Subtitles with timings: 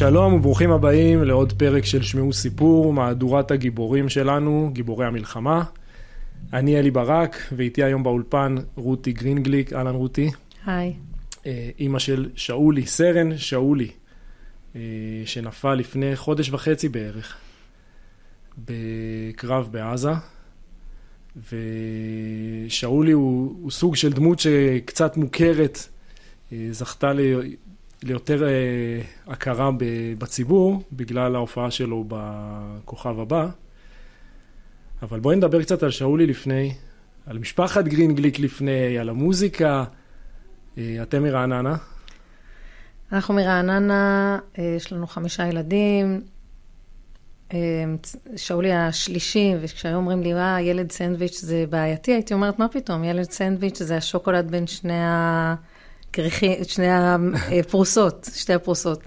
[0.00, 5.64] שלום וברוכים הבאים לעוד פרק של שמעו סיפור, מהדורת הגיבורים שלנו, גיבורי המלחמה.
[6.52, 10.30] אני אלי ברק, ואיתי היום באולפן רותי גרינגליק, אהלן רותי.
[10.66, 10.92] היי.
[11.46, 13.90] אה, אימא של שאולי, סרן שאולי,
[14.76, 14.80] אה,
[15.24, 17.36] שנפל לפני חודש וחצי בערך,
[18.58, 20.12] בקרב בעזה.
[22.66, 25.78] ושאולי הוא, הוא סוג של דמות שקצת מוכרת,
[26.52, 27.12] אה, זכתה
[28.02, 29.70] ליותר אה, הכרה
[30.18, 33.48] בציבור בגלל ההופעה שלו בכוכב הבא.
[35.02, 36.74] אבל בואי נדבר קצת על שאולי לפני,
[37.26, 39.84] על משפחת גרינגליק לפני, על המוזיקה.
[40.78, 41.76] אה, אתם מרעננה?
[43.12, 46.20] אנחנו מרעננה, אה, יש לנו חמישה ילדים.
[48.36, 53.30] שאולי השלישי, וכשהיו אומרים לי, מה, ילד סנדוויץ' זה בעייתי, הייתי אומרת, מה פתאום, ילד
[53.30, 55.54] סנדוויץ' זה השוקולד בין שני ה...
[56.12, 56.86] כריכי, שני
[57.60, 59.00] הפרוסות, שתי הפרוסות.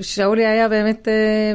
[0.00, 1.54] שאולי היה באמת, אה,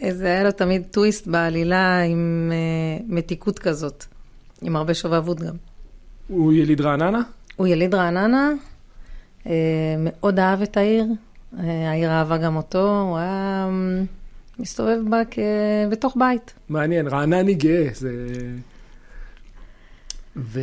[0.00, 4.04] היה לו תמיד טוויסט בעלילה עם אה, מתיקות כזאת,
[4.62, 5.54] עם הרבה שובבות גם.
[6.28, 7.20] הוא יליד רעננה?
[7.56, 8.50] הוא יליד רעננה,
[9.46, 9.52] אה,
[9.98, 11.04] מאוד אהב את העיר,
[11.58, 13.68] העיר אהבה גם אותו, הוא היה
[14.58, 15.22] מסתובב בה
[15.90, 16.54] בתוך בית.
[16.68, 18.12] מעניין, רענני גאה, זה...
[20.36, 20.60] ו...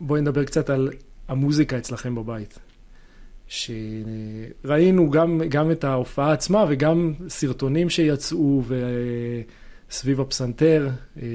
[0.00, 0.90] בואי נדבר קצת על
[1.28, 2.58] המוזיקה אצלכם בבית.
[3.48, 8.62] שראינו גם, גם את ההופעה עצמה וגם סרטונים שיצאו
[9.88, 10.88] וסביב הפסנתר.
[11.22, 11.26] אה,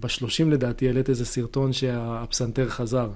[0.00, 3.10] בשלושים לדעתי העלית איזה סרטון שהפסנתר חזר.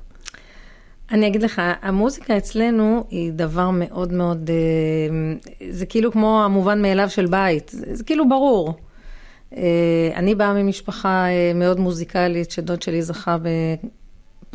[1.11, 5.37] אני אגיד לך, המוזיקה אצלנו היא דבר מאוד מאוד, אה,
[5.71, 8.75] זה כאילו כמו המובן מאליו של בית, זה כאילו ברור.
[9.57, 13.37] אה, אני באה ממשפחה מאוד מוזיקלית, שדוד שלי זכה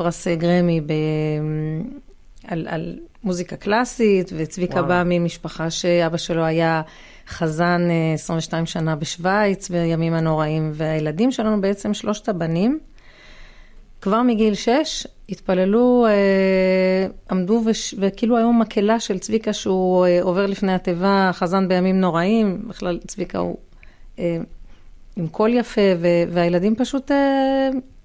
[0.04, 0.94] פרס גרמי ב...
[2.48, 4.82] על, על מוזיקה קלאסית, וצביקה.
[4.82, 6.82] בא ממשפחה שאבא שלו היה
[7.28, 7.82] חזן
[8.14, 12.80] 22 אה, שנה בשוויץ בימים הנוראים, והילדים שלנו בעצם, שלושת הבנים,
[14.02, 20.45] כבר מגיל 6 התפללו, אה, עמדו וש, וכאילו היום מקהלה של צביקה שהוא אה, עובר
[20.45, 23.58] לפני התיבה, חזן בימים נוראים, בכלל צביקה הוא
[25.16, 25.82] עם קול יפה,
[26.30, 27.11] והילדים פשוט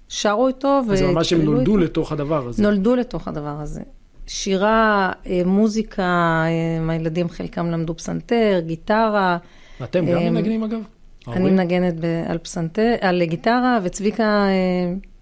[0.09, 0.95] שרו איתו איתו.
[0.95, 1.77] זה ממש הם נולדו איתו.
[1.77, 2.63] לתוך הדבר הזה.
[2.63, 3.81] נולדו לתוך הדבר הזה.
[4.27, 6.03] שירה, אה, מוזיקה,
[6.45, 9.37] אה, הילדים חלקם למדו פסנתר, גיטרה.
[9.81, 10.79] ואתם גם אה, מנגנים אגב?
[11.27, 11.93] אני מנגנת
[12.27, 14.45] על פסנתר, על גיטרה, וצביקה,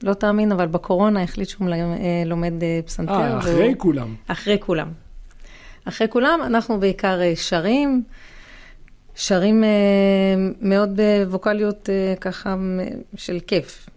[0.03, 1.67] לא תאמין, אבל בקורונה החליט שהוא
[2.25, 2.53] לומד
[2.85, 3.13] פסנתר.
[3.13, 3.73] אה, אחרי והוא...
[3.77, 4.15] כולם.
[4.27, 4.87] אחרי כולם.
[5.85, 8.03] אחרי כולם, אנחנו בעיקר שרים.
[9.15, 9.63] שרים
[10.61, 11.89] מאוד בווקאליות
[12.21, 12.55] ככה
[13.15, 13.89] של כיף.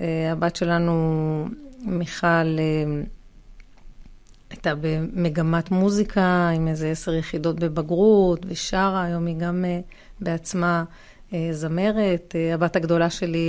[0.00, 1.48] אה, הבת שלנו,
[1.80, 3.02] מיכל, אה,
[4.50, 9.80] הייתה במגמת מוזיקה עם איזה עשר יחידות בבגרות, ושרה, היום היא גם אה,
[10.20, 10.84] בעצמה
[11.50, 12.34] זמרת.
[12.54, 13.48] הבת הגדולה שלי,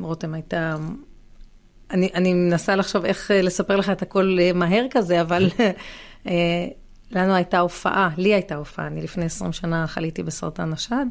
[0.00, 0.76] רותם, הייתה...
[1.90, 5.48] אני, אני מנסה לחשוב איך לספר לך את הכל מהר כזה, אבל
[7.10, 11.06] לנו הייתה הופעה, לי הייתה הופעה, אני לפני 20 שנה חליתי בסרטן השד.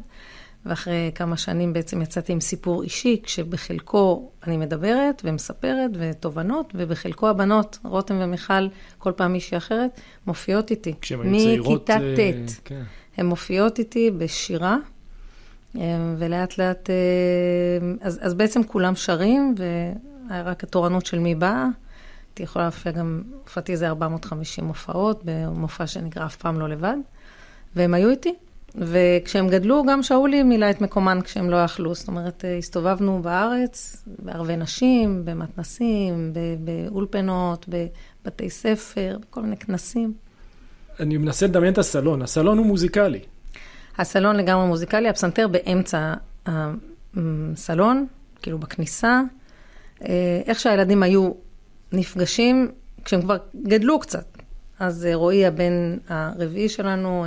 [0.66, 7.78] ואחרי כמה שנים בעצם יצאתי עם סיפור אישי, כשבחלקו אני מדברת ומספרת ותובנות, ובחלקו הבנות,
[7.84, 8.68] רותם ומיכל,
[8.98, 10.94] כל פעם מישהי אחרת, מופיעות איתי.
[11.00, 11.90] כשהן היו צעירות...
[11.90, 12.60] מכיתה אה, ט'.
[12.64, 12.82] כן.
[13.16, 14.76] הן מופיעות איתי בשירה,
[15.76, 15.82] אה,
[16.18, 16.94] ולאט לאט, אה,
[18.00, 21.66] אז, אז בעצם כולם שרים, והיה רק התורנות של מי באה.
[22.30, 26.96] הייתי יכולה להופיע גם, הופעתי איזה 450 הופעות, במופע שנקרא אף פעם לא לבד,
[27.76, 28.34] והם היו איתי.
[28.74, 31.94] וכשהם גדלו, גם שאולי מילא את מקומן כשהם לא יכלו.
[31.94, 40.12] זאת אומרת, אה, הסתובבנו בארץ, בערבי נשים, במתנסים, באולפנות, בבתי ספר, בכל מיני כנסים.
[41.00, 42.22] אני מנסה לדמיין את הסלון.
[42.22, 43.20] הסלון הוא מוזיקלי.
[43.98, 46.14] הסלון לגמרי מוזיקלי, הפסנתר באמצע
[46.46, 48.06] הסלון,
[48.42, 49.20] כאילו בכניסה.
[50.02, 51.32] אה, איך שהילדים היו
[51.92, 52.70] נפגשים,
[53.04, 54.24] כשהם כבר גדלו קצת.
[54.78, 57.26] אז אה, רועי, הבן הרביעי שלנו,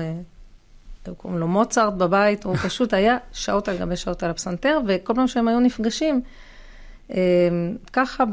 [1.13, 5.27] קוראים לו מוצרט בבית, הוא פשוט היה שעות על גבי שעות על הפסנתר, וכל פעם
[5.27, 6.21] שהם היו נפגשים,
[7.11, 7.17] אה,
[7.93, 8.23] ככה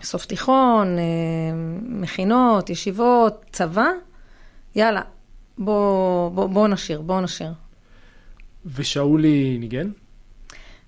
[0.00, 1.02] בסוף תיכון, אה,
[1.82, 3.88] מכינות, ישיבות, צבא,
[4.74, 5.02] יאללה,
[5.58, 7.52] בואו בוא, בוא נשיר, בואו נשיר.
[8.66, 9.90] ושאולי ניגן?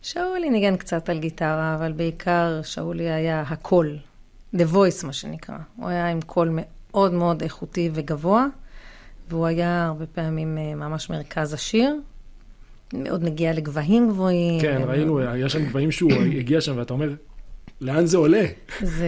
[0.02, 3.98] שאולי ניגן קצת על גיטרה, אבל בעיקר שאולי היה הקול,
[4.54, 5.56] The Voice מה שנקרא.
[5.76, 8.46] הוא היה עם קול מאוד מאוד איכותי וגבוה.
[9.30, 11.94] והוא היה הרבה פעמים אה, ממש מרכז השיר.
[12.92, 14.60] מאוד נגיע לגבהים גבוהים.
[14.60, 17.14] כן, ראינו, היה שם גבהים שהוא הגיע שם, ואתה אומר,
[17.80, 18.44] לאן זה עולה?
[18.82, 19.06] זה,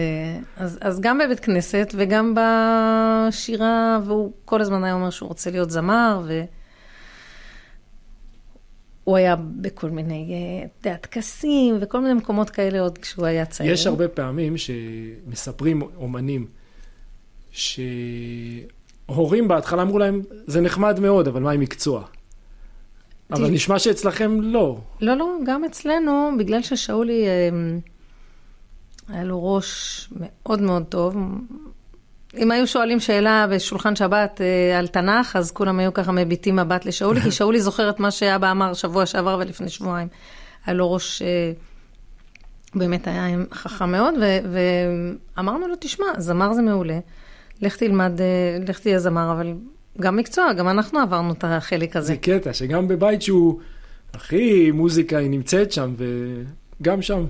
[0.57, 5.71] אז, אז גם בבית כנסת וגם בשירה, והוא כל הזמן היה אומר שהוא רוצה להיות
[5.71, 6.21] זמר,
[9.03, 13.73] והוא היה בכל מיני, אה, טקסים וכל מיני מקומות כאלה עוד כשהוא היה צעיר.
[13.73, 16.47] יש הרבה פעמים שמספרים אומנים,
[19.11, 22.03] שהורים בהתחלה אמרו להם, זה נחמד מאוד, אבל מה עם מקצוע?
[23.31, 24.77] אבל נשמע שאצלכם לא.
[25.01, 27.49] לא, לא, גם אצלנו, בגלל ששאולי, אה,
[29.09, 31.17] היה לו ראש מאוד מאוד טוב.
[32.37, 36.85] אם היו שואלים שאלה בשולחן שבת אה, על תנ"ך, אז כולם היו ככה מביטים מבט
[36.85, 40.07] לשאולי, כי שאולי זוכר את מה שאבא אמר שבוע שעבר ולפני שבועיים.
[40.65, 41.51] היה לו ראש, אה,
[42.75, 44.13] באמת היה חכם מאוד,
[45.37, 46.99] ואמרנו לו, תשמע, זמר זה מעולה,
[47.61, 48.19] לך תלמד,
[48.67, 49.53] לך תהיה זמר, אבל
[50.01, 52.07] גם מקצוע, גם אנחנו עברנו את החלק הזה.
[52.07, 53.59] זה קטע, שגם בבית שהוא
[54.13, 55.93] הכי מוזיקה, היא נמצאת שם,
[56.81, 57.25] וגם שם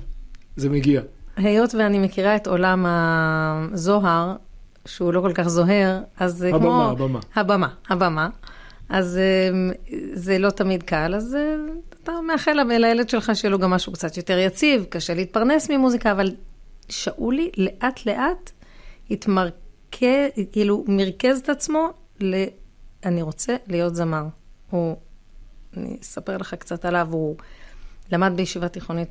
[0.56, 1.02] זה מגיע.
[1.38, 4.36] היות ואני מכירה את עולם הזוהר,
[4.86, 6.84] שהוא לא כל כך זוהר, אז זה הבמה, כמו...
[6.84, 7.20] הבמה.
[7.36, 8.30] הבמה, הבמה.
[8.90, 9.20] אז
[9.52, 9.72] אמ,
[10.14, 11.56] זה לא תמיד קל, אז אה,
[12.04, 16.32] אתה מאחל לילד שלך שיהיה לו גם משהו קצת יותר יציב, קשה להתפרנס ממוזיקה, אבל
[16.90, 18.52] שאולי לאט לאט
[19.12, 19.63] התמרכז,
[20.52, 22.36] כאילו מרכז את עצמו ל...
[23.06, 24.26] אני רוצה להיות זמר.
[24.70, 24.98] הוא,
[25.78, 27.36] אני אספר לך קצת עליו, הוא
[28.12, 29.10] למד בישיבה תיכונית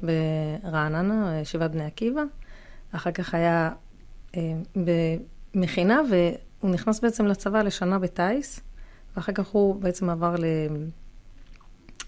[0.62, 2.23] ברעננה, ישיבת בני עקיבא,
[2.93, 3.70] אחר כך היה
[4.37, 4.52] אה,
[5.55, 8.61] במכינה, והוא נכנס בעצם לצבא לשנה בטיס,
[9.17, 10.44] ואחר כך הוא בעצם עבר ל...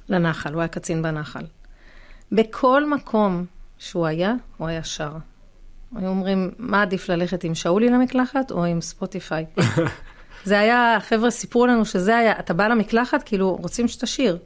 [0.09, 1.47] לנחל, הוא היה קצין בנחל.
[2.33, 3.45] בכל מקום
[3.79, 5.17] שהוא היה, הוא היה שר.
[5.97, 9.47] היו אומרים, מה עדיף ללכת עם שאולי למקלחת או עם ספוטיפיי?
[10.45, 14.39] זה היה, החבר'ה סיפרו לנו שזה היה, אתה בא למקלחת, כאילו, רוצים שתשיר.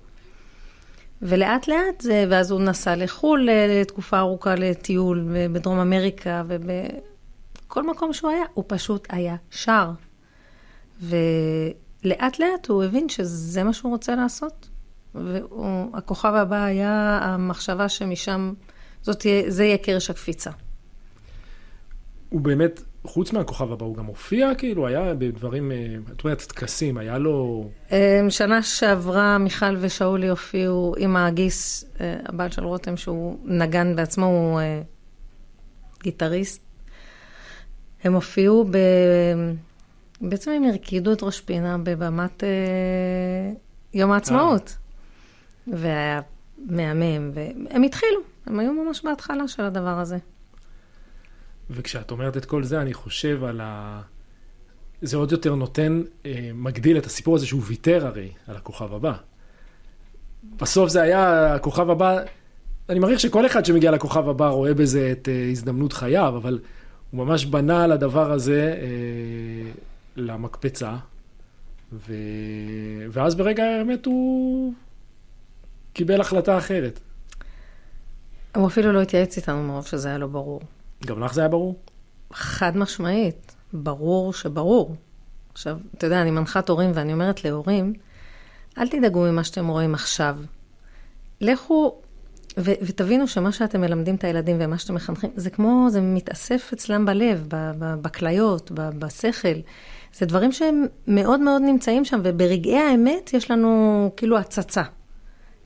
[1.23, 8.31] ולאט לאט זה, ואז הוא נסע לחו"ל לתקופה ארוכה לטיול, בדרום אמריקה, ובכל מקום שהוא
[8.31, 9.91] היה, הוא פשוט היה שר.
[11.01, 14.69] ולאט לאט הוא הבין שזה מה שהוא רוצה לעשות.
[15.15, 18.53] והכוכב הבא היה המחשבה שמשם,
[19.03, 20.51] זאת, זה יהיה קרש הקפיצה.
[22.29, 26.99] הוא באמת חוץ מהכוכב הבא, הוא גם הופיע, כאילו, היה בדברים, אה, את אומרת, טקסים,
[26.99, 27.69] היה לו...
[27.93, 34.27] אה, שנה שעברה מיכל ושאולי הופיעו עם הגיס, אה, הבעל של רותם, שהוא נגן בעצמו,
[34.27, 34.61] הוא
[36.03, 36.63] גיטריסט.
[38.05, 38.79] הם הופיעו ב...
[40.21, 42.43] בעצם הם הרקידו את ראש פינה בבמת
[43.95, 44.77] יום העצמאות.
[45.67, 46.21] והיה
[46.67, 50.19] מהמם, והם התחילו, הם היו ממש בהתחלה של הדבר הזה.
[51.71, 54.01] וכשאת אומרת את כל זה, אני חושב על ה...
[55.03, 59.13] זה עוד יותר נותן, אה, מגדיל את הסיפור הזה שהוא ויתר הרי על הכוכב הבא.
[60.57, 62.19] בסוף זה היה הכוכב הבא,
[62.89, 66.59] אני מעריך שכל אחד שמגיע לכוכב הבא רואה בזה את אה, הזדמנות חייו, אבל
[67.11, 69.71] הוא ממש בנה על הדבר הזה אה,
[70.17, 70.97] למקפצה,
[71.93, 72.15] ו...
[73.11, 74.73] ואז ברגע האמת הוא
[75.93, 77.01] קיבל החלטה אחרת.
[78.57, 80.61] הוא אפילו לא התייעץ איתנו מרוב שזה היה לא ברור.
[81.07, 81.77] גם לך זה היה ברור?
[82.33, 84.97] חד משמעית, ברור שברור.
[85.53, 87.93] עכשיו, אתה יודע, אני מנחת הורים ואני אומרת להורים,
[88.79, 90.37] אל תדאגו ממה שאתם רואים עכשיו.
[91.41, 91.95] לכו
[92.59, 97.07] ו- ותבינו שמה שאתם מלמדים את הילדים ומה שאתם מחנכים, זה כמו, זה מתאסף אצלם
[97.07, 97.47] בלב,
[97.79, 99.59] בכליות, בשכל.
[100.15, 104.83] זה דברים שהם מאוד מאוד נמצאים שם, וברגעי האמת יש לנו כאילו הצצה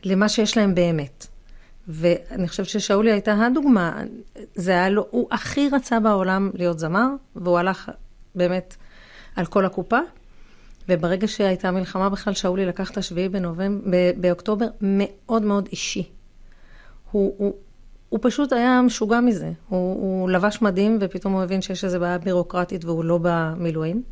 [0.05, 1.27] למה שיש להם באמת.
[1.89, 4.03] ואני חושבת ששאולי הייתה הדוגמה,
[4.55, 7.91] זה היה לו, הוא הכי רצה בעולם להיות זמר, והוא הלך
[8.35, 8.77] באמת
[9.37, 9.99] על כל הקופה.
[10.89, 16.11] וברגע שהייתה מלחמה בכלל, שאולי לקח את השביעי בנובמבר, באוקטובר, מאוד מאוד אישי.
[17.11, 17.55] הוא, הוא,
[18.09, 19.53] הוא פשוט היה משוגע מזה.
[19.69, 24.03] הוא, הוא לבש מדים, ופתאום הוא הבין שיש איזו בעיה בירוקרטית והוא לא במילואים.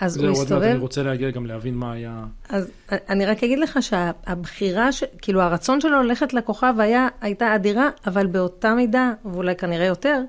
[0.00, 0.60] אז הוא הסתובב...
[0.60, 2.24] זהו, אני רוצה להגיע גם להבין מה היה...
[2.48, 5.04] אז אני רק אגיד לך שהבחירה, ש...
[5.22, 10.20] כאילו הרצון שלו ללכת לכוכב היה, הייתה אדירה, אבל באותה מידה, ואולי כנראה יותר,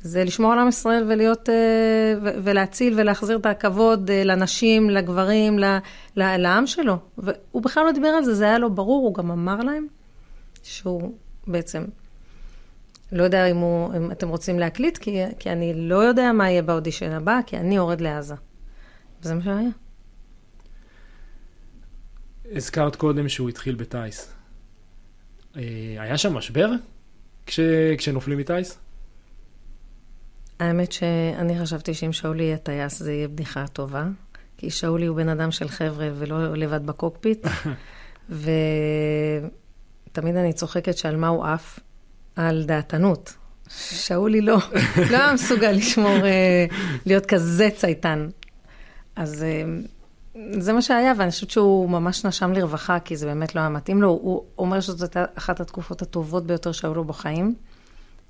[0.00, 1.54] זה לשמור על עם ישראל ולהיות, אה,
[2.22, 5.58] ולהציל ולהחזיר את הכבוד אה, לנשים, לגברים,
[6.16, 6.96] לעם שלו.
[7.18, 9.86] והוא בכלל לא דיבר על זה, זה היה לו ברור, הוא גם אמר להם
[10.62, 11.12] שהוא
[11.46, 11.84] בעצם,
[13.12, 16.62] לא יודע אם, הוא, אם אתם רוצים להקליט, כי, כי אני לא יודע מה יהיה
[16.62, 18.34] באודישן הבא, כי אני יורד לעזה.
[19.26, 19.68] וזה מה שהיה.
[22.52, 24.32] הזכרת קודם שהוא התחיל בטיס.
[25.56, 25.62] אה,
[25.98, 26.70] היה שם משבר
[27.46, 27.60] כש...
[27.98, 28.78] כשנופלים מטיס?
[30.60, 34.04] האמת שאני חשבתי שאם שאולי יהיה טייס זה יהיה בדיחה טובה,
[34.56, 37.46] כי שאולי הוא בן אדם של חבר'ה ולא לבד בקוקפיט,
[38.30, 38.46] ותמיד
[40.36, 41.80] אני צוחקת שעל מה הוא עף?
[42.36, 43.34] על דעתנות.
[43.68, 44.58] שאולי לא,
[45.10, 46.66] לא היה מסוגל לשמור, אה,
[47.06, 48.28] להיות כזה צייתן.
[49.16, 49.64] אז אה,
[50.60, 54.02] זה מה שהיה, ואני חושבת שהוא ממש נשם לרווחה, כי זה באמת לא היה מתאים
[54.02, 54.08] לו.
[54.08, 57.54] הוא אומר שזאת הייתה אחת התקופות הטובות ביותר שהיו לו בחיים.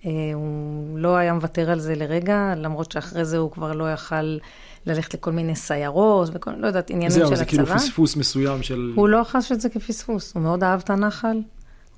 [0.07, 4.39] אה, הוא לא היה מוותר על זה לרגע, למרות שאחרי זה הוא כבר לא יכל
[4.87, 7.37] ללכת לכל מיני סיירות, וכל, לא יודעת, עניינים של הצבא.
[7.37, 8.93] זהו, זה כאילו פספוס מסוים של...
[8.97, 11.41] הוא לא חש את זה כפספוס, הוא מאוד אהב את הנחל,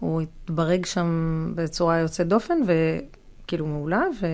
[0.00, 4.26] הוא התברג שם בצורה יוצאת דופן, וכאילו מעולה, ו...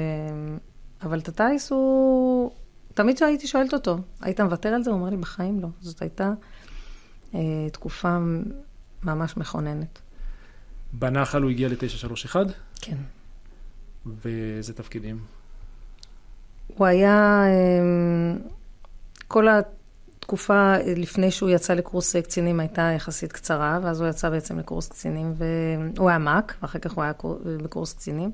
[1.02, 2.50] אבל את הטיס הוא...
[2.94, 4.90] תמיד כשהייתי שואלת אותו, היית מוותר על זה?
[4.90, 5.68] הוא אומר לי, בחיים לא.
[5.80, 6.32] זאת הייתה
[7.34, 7.40] אה,
[7.72, 8.18] תקופה
[9.04, 9.98] ממש מכוננת.
[10.92, 12.36] בנחל הוא הגיע ל-931?
[12.80, 12.96] כן.
[14.06, 15.18] ואיזה תפקידים?
[16.66, 18.38] הוא היה, אמ,
[19.28, 24.88] כל התקופה לפני שהוא יצא לקורס קצינים הייתה יחסית קצרה, ואז הוא יצא בעצם לקורס
[24.88, 27.12] קצינים, והוא היה מ"ק, ואחר כך הוא היה
[27.62, 28.30] בקורס קצינים,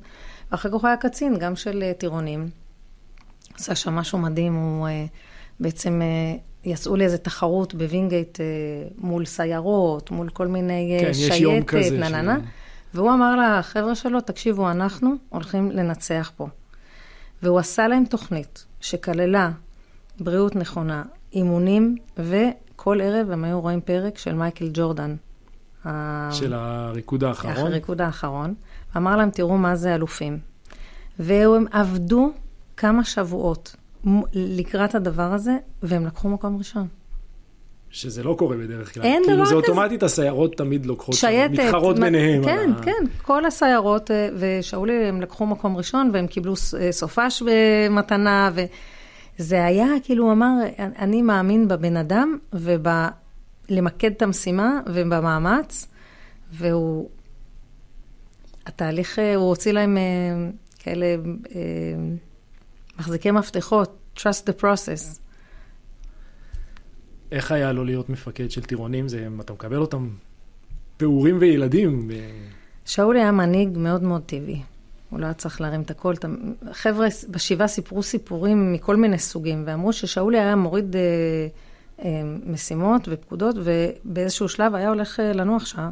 [0.50, 2.50] ואחר כך הוא היה קצין, גם של אה, טירונים.
[3.54, 5.04] עשה שם משהו מדהים, הוא אה,
[5.61, 8.38] בעצם אה, יצאו לאיזה תחרות בווינגייט
[8.99, 12.38] מול סיירות, מול כל מיני כן, שייטת, נננה.
[12.40, 12.42] ש...
[12.95, 16.49] והוא אמר לחבר'ה שלו, תקשיבו, אנחנו הולכים לנצח פה.
[17.42, 19.50] והוא עשה להם תוכנית שכללה
[20.21, 21.02] בריאות נכונה,
[21.33, 25.16] אימונים, וכל ערב הם היו רואים פרק של מייקל ג'ורדן.
[26.30, 27.57] של הריקוד האחרון?
[27.57, 28.54] הריקוד האחרון.
[28.97, 30.38] אמר להם, תראו מה זה אלופים.
[31.19, 32.30] והם עבדו
[32.80, 33.76] כמה שבועות
[34.34, 36.87] לקראת הדבר הזה, והם לקחו מקום ראשון.
[37.90, 39.02] שזה לא קורה בדרך כלל.
[39.02, 39.54] אין כאילו דבר כזה.
[39.54, 42.44] כאילו זה אוטומטית, הסיירות תמיד לוקחות, שייטת, מתחרות מה, ביניהם.
[42.44, 42.82] כן, ה...
[42.82, 48.50] כן, כל הסיירות, אה, ושאולי הם לקחו מקום ראשון, והם קיבלו אה, סופש במתנה,
[49.38, 55.87] וזה היה, כאילו, הוא אמר, אני מאמין בבן אדם, ובלמקד את המשימה, ובמאמץ,
[56.52, 57.08] והוא,
[58.66, 59.99] התהליך, אה, הוא הוציא להם
[60.78, 61.06] כאלה
[63.00, 65.19] מחזיקי מפתחות, trust the process.
[67.33, 69.09] איך היה לו להיות מפקד של טירונים?
[69.09, 70.09] זה, אתה מקבל אותם
[70.97, 72.11] פעורים וילדים.
[72.85, 74.62] שאול היה מנהיג מאוד מאוד טבעי.
[75.11, 76.14] הוא לא היה צריך להרים את הכל.
[76.73, 81.00] חבר'ה בשבעה סיפרו סיפורים מכל מיני סוגים, ואמרו ששאולי היה מוריד אה,
[82.04, 85.90] אה, משימות ופקודות, ובאיזשהו שלב היה הולך אה, לנוח שעה.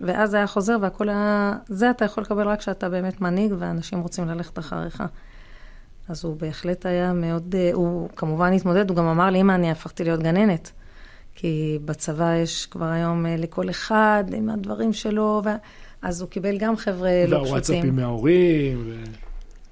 [0.00, 1.56] ואז היה חוזר, והכל היה...
[1.68, 5.02] זה אתה יכול לקבל רק כשאתה באמת מנהיג, ואנשים רוצים ללכת אחריך.
[6.10, 9.70] אז הוא בהחלט היה מאוד, אה, הוא כמובן התמודד, הוא גם אמר לי, אמא, אני
[9.70, 10.72] הפכתי להיות גננת.
[11.34, 15.48] כי בצבא יש כבר היום אה, לכל אחד עם הדברים שלו, ו...
[16.02, 17.44] אז הוא קיבל גם חבר'ה לא פשוטים.
[17.44, 18.84] והוואטסאפים מההורים.
[18.86, 19.04] ו...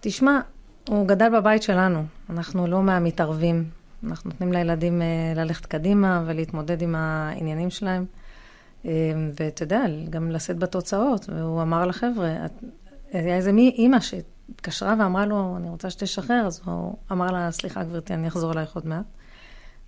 [0.00, 0.40] תשמע,
[0.88, 3.64] הוא גדל בבית שלנו, אנחנו לא מהמתערבים.
[4.04, 8.04] אנחנו נותנים לילדים אה, ללכת קדימה ולהתמודד עם העניינים שלהם.
[9.34, 11.28] ואתה יודע, גם לשאת בתוצאות.
[11.28, 12.34] והוא אמר לחבר'ה,
[13.12, 14.00] היה איזה מי אימא
[14.50, 18.74] התקשרה ואמרה לו, אני רוצה שתשחרר, אז הוא אמר לה, סליחה גברתי, אני אחזור אלייך
[18.74, 19.04] עוד מעט.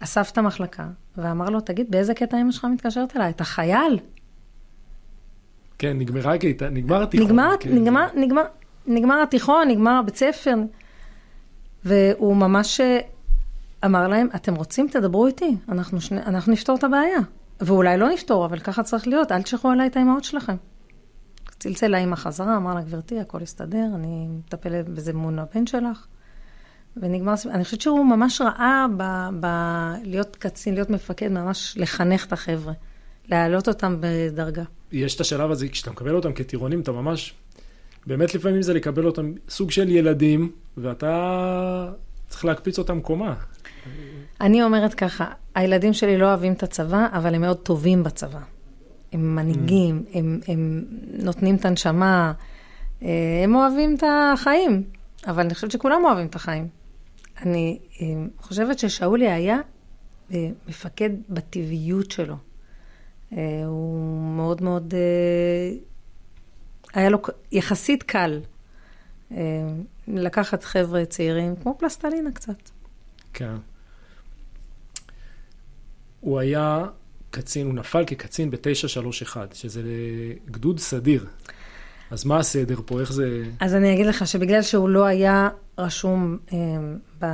[0.00, 3.30] אסף את המחלקה, ואמר לו, תגיד, באיזה קטע אמא שלך מתקשרת אליי?
[3.30, 3.98] אתה חייל?
[5.78, 7.26] כן, נגמרה הקטע, נגמר התיכון.
[7.26, 7.74] נגמר, כן.
[7.74, 8.42] נגמר, נגמר,
[8.86, 10.54] נגמר התיכון, נגמר הבית ספר.
[11.84, 12.98] והוא ממש אה,
[13.84, 17.18] אמר להם, אתם רוצים, תדברו איתי, אנחנו, שני, אנחנו נפתור את הבעיה.
[17.60, 20.56] ואולי לא נפתור, אבל ככה צריך להיות, אל תשכחו עליי את האימהות שלכם.
[21.60, 26.06] צלצל לאמא חזרה, אמר לה, גברתי, הכל הסתדר, אני מטפלת בזה מול הבן שלך.
[26.96, 27.54] ונגמר הסיפור.
[27.54, 29.46] אני חושבת שהוא ממש ראה ב, ב...
[30.04, 32.72] להיות קצין, להיות מפקד, ממש לחנך את החבר'ה,
[33.28, 34.62] להעלות אותם בדרגה.
[34.92, 37.34] יש את השלב הזה, כשאתה מקבל אותם כטירונים, אתה ממש,
[38.06, 41.92] באמת לפעמים זה לקבל אותם סוג של ילדים, ואתה
[42.28, 43.34] צריך להקפיץ אותם קומה.
[44.40, 48.40] אני אומרת ככה, הילדים שלי לא אוהבים את הצבא, אבל הם מאוד טובים בצבא.
[49.12, 50.18] הם מנהיגים, mm.
[50.18, 50.84] הם, הם
[51.22, 52.32] נותנים את הנשמה,
[53.02, 54.82] אה, הם אוהבים את החיים,
[55.26, 56.68] אבל אני חושבת שכולם אוהבים את החיים.
[57.42, 58.06] אני אה,
[58.38, 59.58] חושבת ששאולי היה
[60.32, 62.36] אה, מפקד בטבעיות שלו.
[63.66, 64.94] הוא מאוד מאוד,
[66.94, 67.18] היה לו
[67.52, 68.40] יחסית קל
[70.08, 72.70] לקחת חבר'ה צעירים, כמו פלסטלינה קצת.
[73.32, 73.56] כן.
[76.20, 76.86] הוא היה
[77.30, 79.82] קצין, הוא נפל כקצין ב-931, שזה
[80.50, 81.26] גדוד סדיר.
[82.10, 83.00] אז מה הסדר פה?
[83.00, 83.42] איך זה...
[83.60, 87.28] אז אני אגיד לך שבגלל שהוא לא היה רשום אה,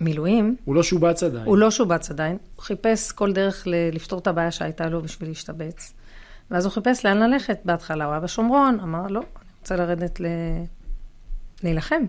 [0.00, 0.56] במילואים...
[0.64, 1.46] הוא לא שובץ עדיין.
[1.46, 2.36] הוא לא שובץ עדיין.
[2.56, 5.92] הוא חיפש כל דרך ל- לפתור את הבעיה שהייתה לו בשביל להשתבץ.
[6.50, 7.58] ואז הוא חיפש לאן ללכת.
[7.64, 9.26] בהתחלה הוא היה בשומרון, אמר, לא, אני
[9.60, 10.26] רוצה לרדת ל...
[11.62, 12.02] להילחם.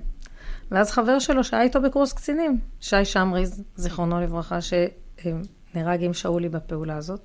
[0.71, 6.97] ואז חבר שלו שהיה איתו בקורס קצינים, שי שמריז, זיכרונו לברכה, שנהרג עם שאולי בפעולה
[6.97, 7.21] הזאת,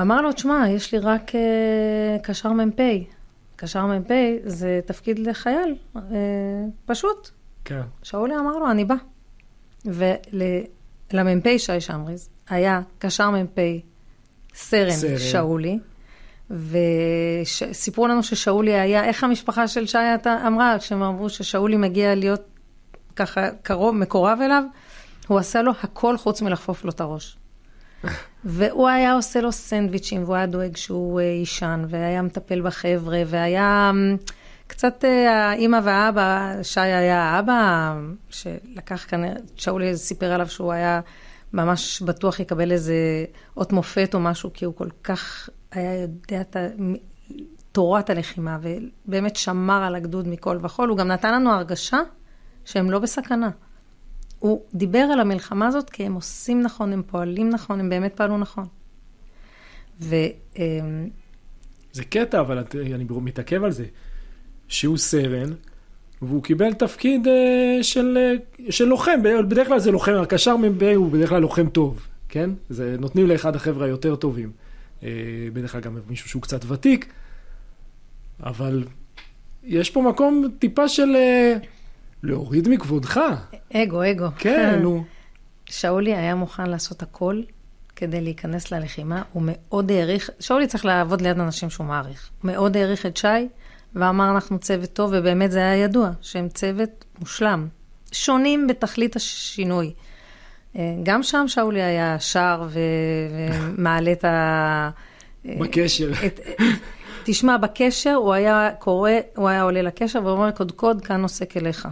[0.00, 2.80] אמר לו, תשמע, יש לי רק uh, קשר מ"פ,
[3.56, 4.10] קשר מ"פ
[4.44, 6.02] זה תפקיד לחייל, אה,
[6.86, 7.30] פשוט.
[7.64, 7.80] כן.
[8.02, 8.94] שאולי אמר לו, אני בא.
[9.84, 13.58] ולמ"פ שי שמריז היה קשר מ"פ
[14.54, 15.18] סרן, סרן.
[15.18, 15.78] שאולי,
[16.50, 19.98] וסיפרו לנו ששאולי היה, איך המשפחה של שי
[20.46, 22.42] אמרה, כשהם אמרו ששאולי מגיע להיות
[23.16, 24.62] ככה קרוב, מקורב אליו,
[25.26, 27.36] הוא עשה לו הכל חוץ מלחפוף לו את הראש.
[28.44, 33.90] והוא היה עושה לו סנדוויצ'ים, והוא היה דואג שהוא אה, יישן, והיה מטפל בחבר'ה, והיה
[33.90, 34.16] אמ,
[34.66, 37.94] קצת אה, האימא והאבא, שי היה האבא,
[38.30, 41.00] שלקח כנראה, שאולי סיפר עליו שהוא היה
[41.52, 42.94] ממש בטוח יקבל איזה
[43.56, 46.56] אות מופת או משהו, כי הוא כל כך היה יודע את
[47.72, 48.58] תורת הלחימה,
[49.06, 50.88] ובאמת שמר על הגדוד מכל וכול.
[50.88, 51.98] הוא גם נתן לנו הרגשה
[52.64, 53.50] שהם לא בסכנה.
[54.38, 58.38] הוא דיבר על המלחמה הזאת כי הם עושים נכון, הם פועלים נכון, הם באמת פעלו
[58.38, 58.64] נכון.
[60.00, 60.14] ו...
[60.56, 61.08] אמ,
[61.92, 63.84] זה קטע, אבל את- אני מתעכב על זה.
[64.68, 65.52] שהוא סרן,
[66.22, 68.34] והוא קיבל תפקיד אה, של, אה,
[68.72, 72.50] של לוחם, בדרך כלל זה לוחם, הקשר מ"פ הוא בדרך כלל לוחם טוב, כן?
[72.68, 74.52] זה נותנים לאחד החבר'ה היותר טובים.
[75.02, 75.08] אה,
[75.52, 77.12] בדרך כלל גם מישהו שהוא קצת ותיק,
[78.42, 78.84] אבל
[79.64, 81.54] יש פה מקום טיפה של אה,
[82.22, 83.20] להוריד מכבודך.
[83.72, 84.26] אגו, אגו.
[84.38, 85.04] כן, נו.
[85.66, 87.42] שאולי היה מוכן לעשות הכל
[87.96, 92.30] כדי להיכנס ללחימה, הוא מאוד העריך, שאולי צריך לעבוד ליד אנשים שהוא מעריך.
[92.44, 93.48] מאוד העריך את שי,
[93.94, 97.68] ואמר אנחנו צוות טוב, ובאמת זה היה ידוע, שהם צוות מושלם.
[98.12, 99.92] שונים בתכלית השינוי.
[100.76, 102.80] אה, גם שם שאולי היה שר ו-
[103.32, 104.90] ומעלה את ה...
[105.44, 106.12] בקשר.
[106.26, 106.40] את,
[107.24, 111.88] תשמע, בקשר הוא היה קורא, הוא היה עולה לקשר ואומר, קודקוד, כאן נוסק אליך.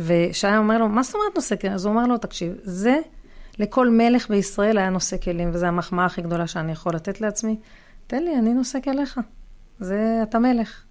[0.00, 1.72] ושי אומר לו, מה זאת אומרת נושא כלים?
[1.72, 2.98] אז הוא אומר לו, תקשיב, זה
[3.58, 7.56] לכל מלך בישראל היה נושא כלים, וזו המחמאה הכי גדולה שאני יכול לתת לעצמי.
[8.06, 9.20] תן לי, אני נושא אליך.
[9.78, 10.82] זה, אתה מלך.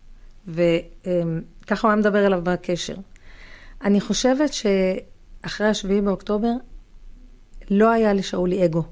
[0.47, 2.95] וככה הוא היה מדבר אליו בקשר.
[3.83, 6.51] אני חושבת שאחרי השביעי באוקטובר,
[7.69, 8.83] לא היה לשאולי אגו.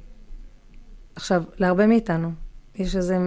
[1.15, 2.31] עכשיו, להרבה מאיתנו,
[2.75, 3.17] יש איזה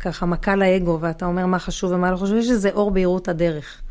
[0.00, 3.82] ככה מכה לאגו, ואתה אומר מה חשוב ומה לא חשוב, יש איזה אור בהירות הדרך.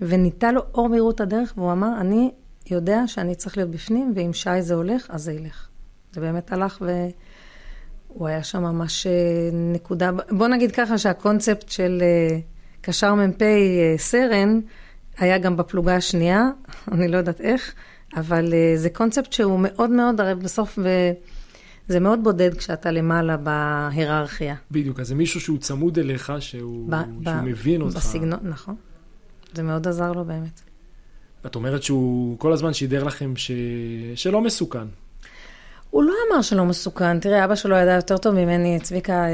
[0.00, 2.30] וניתה לו אור בהירות הדרך, והוא אמר, אני
[2.70, 5.68] יודע שאני צריך להיות בפנים, ואם שי זה הולך, אז זה ילך.
[6.12, 9.12] זה באמת הלך, והוא היה שם ממש אה,
[9.52, 12.38] נקודה, בוא נגיד ככה שהקונספט של אה,
[12.80, 14.60] קשר מ"פ אה, סרן,
[15.18, 16.50] היה גם בפלוגה השנייה,
[16.92, 17.74] אני לא יודעת איך,
[18.16, 20.88] אבל אה, זה קונספט שהוא מאוד מאוד, הרי בסוף, ו...
[21.88, 24.54] זה מאוד בודד כשאתה למעלה בהיררכיה.
[24.70, 27.96] בדיוק, אז זה מישהו שהוא צמוד אליך, שהוא, ב- שהוא ב- מבין אותך.
[27.96, 28.74] בסגנון, נכון.
[29.54, 30.60] זה מאוד עזר לו באמת.
[31.46, 33.50] את אומרת שהוא כל הזמן שידר לכם ש...
[34.14, 34.86] שלא מסוכן.
[35.90, 37.20] הוא לא אמר שלא מסוכן.
[37.20, 39.30] תראה, אבא שלו ידע יותר טוב ממני, צביקה, אה,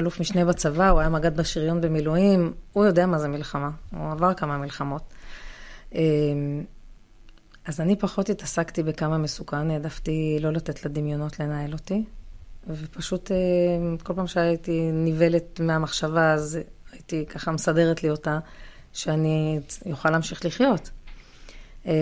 [0.00, 4.34] אלוף משנה בצבא, הוא היה מג"ד בשריון במילואים, הוא יודע מה זה מלחמה, הוא עבר
[4.34, 5.02] כמה מלחמות.
[7.66, 12.04] אז אני פחות התעסקתי בכמה מסוכן, העדפתי לא לתת לדמיונות לנהל אותי,
[12.66, 13.36] ופשוט אה,
[14.02, 16.58] כל פעם שהייתי נבלת מהמחשבה, אז
[16.92, 18.38] הייתי ככה מסדרת לי אותה,
[18.92, 20.90] שאני אוכל להמשיך לחיות.
[21.86, 21.92] אה,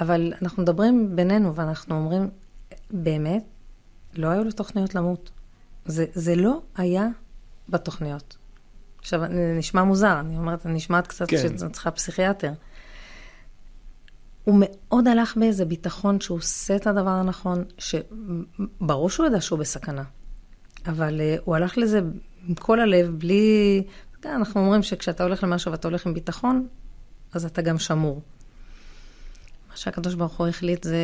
[0.00, 2.30] אבל אנחנו מדברים בינינו ואנחנו אומרים,
[2.90, 3.44] באמת,
[4.14, 5.30] לא היו לו תוכניות למות.
[5.84, 7.06] זה, זה לא היה
[7.68, 8.36] בתוכניות.
[8.98, 9.20] עכשיו,
[9.58, 11.36] נשמע מוזר, אני אומרת, אני נשמעת קצת כן.
[11.36, 12.52] שזה צריכה פסיכיאטר.
[14.44, 20.02] הוא מאוד הלך באיזה ביטחון שהוא עושה את הדבר הנכון, שברור שהוא ידע שהוא בסכנה,
[20.86, 22.00] אבל uh, הוא הלך לזה
[22.48, 23.82] עם כל הלב, בלי...
[24.10, 26.66] אתה יודע, אנחנו אומרים שכשאתה הולך למשהו ואתה הולך עם ביטחון,
[27.32, 28.22] אז אתה גם שמור.
[29.70, 30.96] מה שהקדוש ברוך הוא החליט זה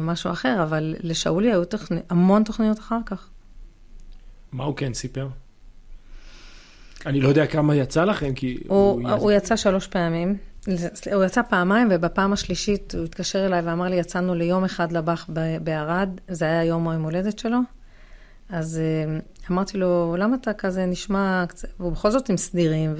[0.00, 3.28] משהו אחר, אבל לשאולי היו תוכני, המון תוכניות אחר כך.
[4.52, 5.28] מה הוא כן סיפר?
[7.06, 8.58] אני לא יודע כמה יצא לכם, כי...
[8.68, 10.36] הוא, הוא יצא שלוש פעמים.
[11.14, 15.30] הוא יצא פעמיים, ובפעם השלישית הוא התקשר אליי ואמר לי, יצאנו ליום אחד לבח
[15.62, 17.58] בערד, זה היה יום היום הולדת שלו.
[18.50, 19.18] אז אה,
[19.50, 21.68] אמרתי לו, למה אתה כזה נשמע קצת...
[21.80, 22.94] והוא בכל זאת עם סדירים,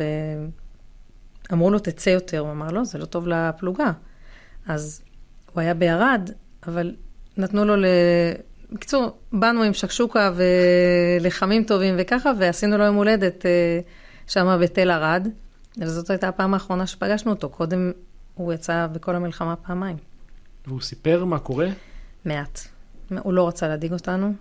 [1.50, 2.38] ואמרו לו, תצא יותר.
[2.38, 3.92] הוא אמר, לא, זה לא טוב לפלוגה.
[4.66, 5.02] אז
[5.52, 6.30] הוא היה בערד,
[6.66, 6.94] אבל
[7.36, 7.84] נתנו לו ל...
[8.72, 13.80] בקיצור, באנו עם שקשוקה ולחמים טובים וככה, ועשינו לו יום הולדת אה,
[14.26, 15.28] שם בתל ערד.
[15.78, 17.48] וזאת הייתה הפעם האחרונה שפגשנו אותו.
[17.48, 17.92] קודם
[18.34, 19.96] הוא יצא בכל המלחמה פעמיים.
[20.66, 21.68] והוא סיפר מה קורה?
[22.24, 22.60] מעט.
[23.10, 24.32] הוא לא רצה להדאיג אותנו.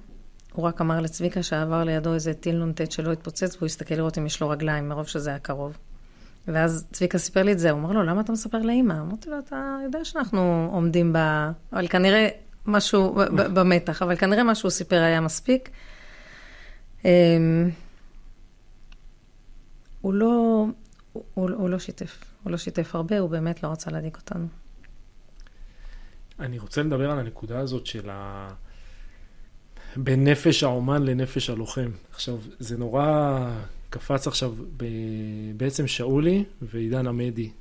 [0.54, 4.26] הוא רק אמר לצביקה שעבר לידו איזה טיל נ"ט שלא התפוצץ, והוא הסתכל לראות אם
[4.26, 5.78] יש לו רגליים, מרוב שזה היה קרוב.
[6.48, 8.93] ואז צביקה סיפר לי את זה, הוא אמר לו, למה אתה מספר לאימא?
[8.93, 11.17] אמרתי לו, אתה יודע שאנחנו עומדים ב...
[11.74, 12.28] אבל כנראה
[12.65, 13.15] משהו
[13.56, 15.69] במתח, אבל כנראה מה שהוא סיפר היה מספיק.
[17.06, 17.69] אמ,
[20.02, 20.65] הוא לא,
[21.34, 22.23] הוא, הוא לא שיתף.
[22.43, 24.47] הוא לא שיתף הרבה, הוא באמת לא רצה להדאיג אותנו.
[26.39, 28.49] אני רוצה לדבר על הנקודה הזאת של ה...
[29.97, 31.91] בין נפש האומן לנפש הלוחם.
[32.12, 33.49] עכשיו, זה נורא
[33.89, 34.86] קפץ עכשיו ב...
[35.58, 37.51] בעצם שאולי ועידן עמדי.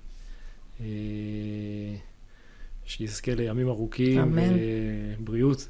[0.80, 0.86] אה,
[2.84, 4.20] שיזכה לימים ארוכים.
[4.20, 4.54] אמן.
[5.18, 5.68] ובריאות.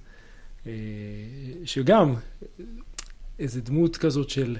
[0.66, 0.72] אה,
[1.64, 2.14] שגם,
[3.38, 4.56] איזה דמות כזאת של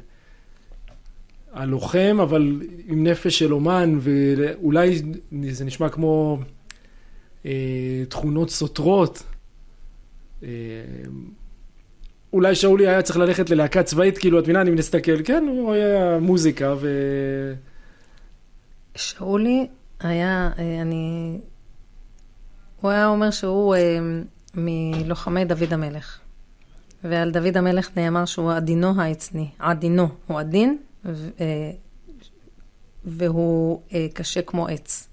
[1.54, 5.02] הלוחם, אבל עם נפש של אומן, ואולי
[5.50, 6.38] זה נשמע כמו
[7.46, 9.22] אה, תכונות סותרות.
[10.42, 10.48] אה,
[12.32, 16.18] אולי שאולי היה צריך ללכת ללהקה צבאית, כאילו, את מבינה, אני מסתכל, כן, הוא היה
[16.18, 16.88] מוזיקה ו...
[18.94, 19.66] שאולי
[20.00, 21.38] היה, אה, אני...
[22.80, 23.98] הוא היה אומר שהוא אה,
[24.54, 26.18] מלוחמי דוד המלך.
[27.04, 29.48] ועל דוד המלך נאמר שהוא עדינו העצני.
[29.58, 31.70] עדינו, הוא עדין, ו- אה,
[33.04, 35.08] והוא אה, קשה כמו עץ.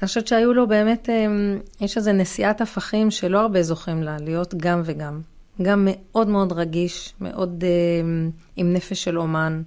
[0.00, 1.26] אני חושבת שהיו לו באמת, אה,
[1.80, 5.20] יש איזו נשיאת הפכים שלא הרבה זוכים לה, להיות גם וגם.
[5.62, 7.64] גם מאוד מאוד רגיש, מאוד
[8.56, 9.62] עם נפש של אומן,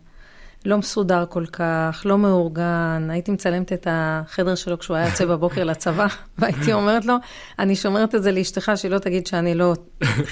[0.66, 3.08] לא מסודר כל כך, לא מאורגן.
[3.10, 6.08] הייתי מצלמת את החדר שלו כשהוא היה יוצא בבוקר לצבא,
[6.38, 7.16] והייתי אומרת לו,
[7.60, 9.74] אני שומרת את זה לאשתך, שהיא לא תגיד שאני לא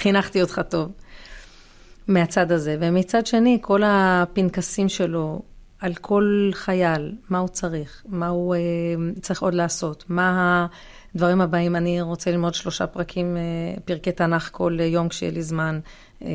[0.01, 0.91] חינכתי אותך טוב.
[2.07, 2.77] מהצד הזה.
[2.79, 5.41] ומצד שני, כל הפנקסים שלו
[5.79, 8.59] על כל חייל, מה הוא צריך, מה הוא אה,
[9.21, 10.67] צריך עוד לעשות, מה
[11.15, 11.75] הדברים הבאים.
[11.75, 13.41] אני רוצה ללמוד שלושה פרקים, אה,
[13.85, 15.79] פרקי תנ"ך כל יום כשיהיה לי זמן.
[16.21, 16.29] אה,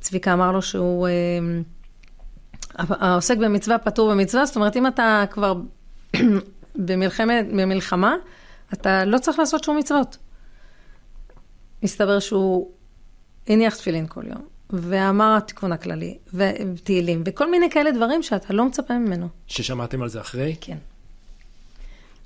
[0.00, 1.08] צביקה אמר לו שהוא...
[1.08, 1.12] אה,
[2.78, 5.54] העוסק במצווה פטור במצווה, זאת אומרת, אם אתה כבר
[6.86, 8.14] במלחמת, במלחמה,
[8.72, 10.18] אתה לא צריך לעשות שום מצוות.
[11.82, 12.70] מסתבר שהוא
[13.48, 18.98] הניח תפילין כל יום, ואמר התיקון הכללי, ותהילים, וכל מיני כאלה דברים שאתה לא מצפה
[18.98, 19.28] ממנו.
[19.46, 20.56] ששמעתם על זה אחרי?
[20.60, 20.78] כן.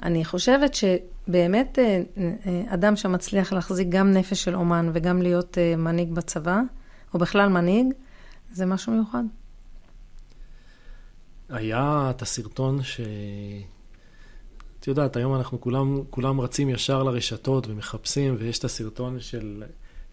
[0.02, 2.02] אני חושבת שבאמת אה,
[2.46, 6.60] אה, אדם שמצליח להחזיק גם נפש של אומן וגם להיות אה, מנהיג בצבא,
[7.14, 7.86] או בכלל מנהיג,
[8.52, 9.22] זה משהו מיוחד.
[11.48, 13.00] היה את הסרטון ש...
[14.80, 19.62] את יודעת, היום אנחנו כולם, כולם רצים ישר לרשתות ומחפשים, ויש את הסרטון של,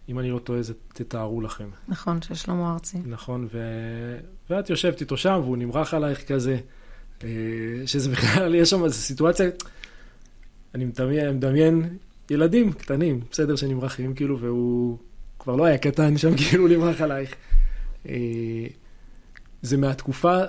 [0.08, 1.68] אם אני לא טועה, זה תתארו לכם.
[1.88, 2.98] נכון, של שלמה ארצי.
[3.06, 3.58] נכון, ו...
[4.50, 6.58] ואת יושבת איתו שם, והוא נמרח עלייך כזה,
[7.24, 7.28] אה,
[7.86, 9.46] שזה בכלל, יש שם איזו סיטואציה,
[10.74, 11.96] אני מדמיין, מדמיין
[12.30, 14.98] ילדים קטנים, בסדר, שנמרחים, כאילו, והוא
[15.38, 17.34] כבר לא היה קטן שם, כאילו, נמרח עלייך.
[18.08, 18.14] אה,
[19.62, 20.42] זה מהתקופה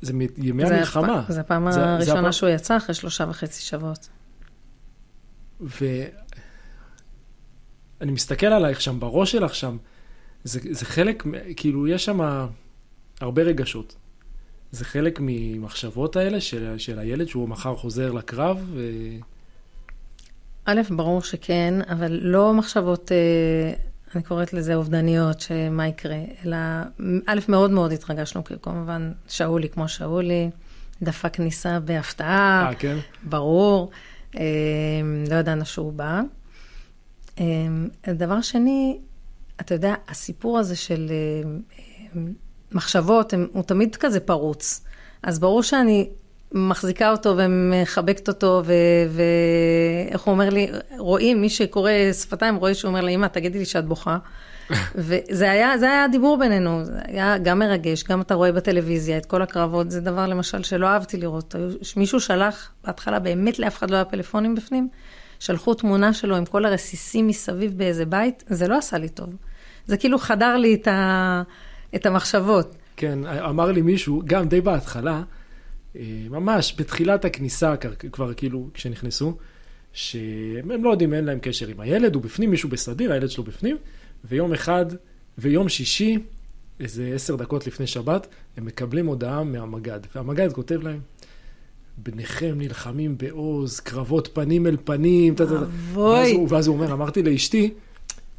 [0.00, 1.24] זה מימי המלחמה.
[1.28, 4.08] זה הפעם הראשונה שהוא יצא אחרי שלושה וחצי שבועות.
[8.00, 9.76] ואני מסתכל עלייך שם, בראש שלך שם,
[10.44, 11.24] זה, זה חלק,
[11.56, 12.46] כאילו, יש שם
[13.20, 13.96] הרבה רגשות.
[14.72, 18.64] זה חלק ממחשבות האלה של, של הילד שהוא מחר חוזר לקרב.
[18.74, 18.90] ו...
[20.64, 23.72] א', ברור שכן, אבל לא מחשבות אה,
[24.14, 26.56] אני קוראת לזה אובדניות, שמה יקרה, אלא
[27.26, 30.50] א', מאוד מאוד התרגשנו, כי כמובן שאולי כמו שאולי,
[31.02, 32.96] דפק כניסה בהפתעה, אה, כן?
[33.22, 33.90] ברור,
[34.36, 34.42] אה,
[35.30, 36.20] לא ידענו שהוא בא.
[37.40, 37.46] אה,
[38.14, 38.98] דבר שני,
[39.60, 42.20] אתה יודע, הסיפור הזה של אה,
[42.72, 44.84] מחשבות, הוא תמיד כזה פרוץ.
[45.22, 46.08] אז ברור שאני
[46.52, 48.62] מחזיקה אותו ומחבקת אותו,
[49.10, 53.64] ואיך הוא אומר לי, רואים, מי שקורא שפתיים רואה שהוא אומר לי, אמא, תגידי לי
[53.64, 54.18] שאת בוכה.
[54.94, 59.26] וזה היה, זה היה הדיבור בינינו, זה היה גם מרגש, גם אתה רואה בטלוויזיה את
[59.26, 61.54] כל הקרבות, זה דבר למשל שלא אהבתי לראות.
[61.96, 64.88] מישהו שלח, בהתחלה באמת לאף אחד לא היה פלאפונים בפנים,
[65.40, 69.28] שלחו תמונה שלו עם כל הרסיסים מסביב באיזה בית, זה לא עשה לי טוב.
[69.86, 71.42] זה כאילו חדר לי את, ה,
[71.94, 72.76] את המחשבות.
[72.96, 75.22] כן, אמר לי מישהו, גם די בהתחלה,
[75.96, 77.74] אה, ממש בתחילת הכניסה,
[78.12, 79.36] כבר כאילו כשנכנסו,
[79.92, 83.76] שהם לא יודעים, אין להם קשר עם הילד, הוא בפנים, מישהו בסדיר, הילד שלו בפנים,
[84.24, 84.86] ויום אחד,
[85.38, 86.18] ויום שישי,
[86.80, 88.26] איזה עשר דקות לפני שבת,
[88.56, 91.00] הם מקבלים הודעה מהמג"ד, והמג"ד כותב להם,
[91.98, 95.34] בניכם נלחמים בעוז, קרבות פנים אל פנים,
[95.94, 97.70] ואז, ואז הוא אומר, אמרתי לאשתי,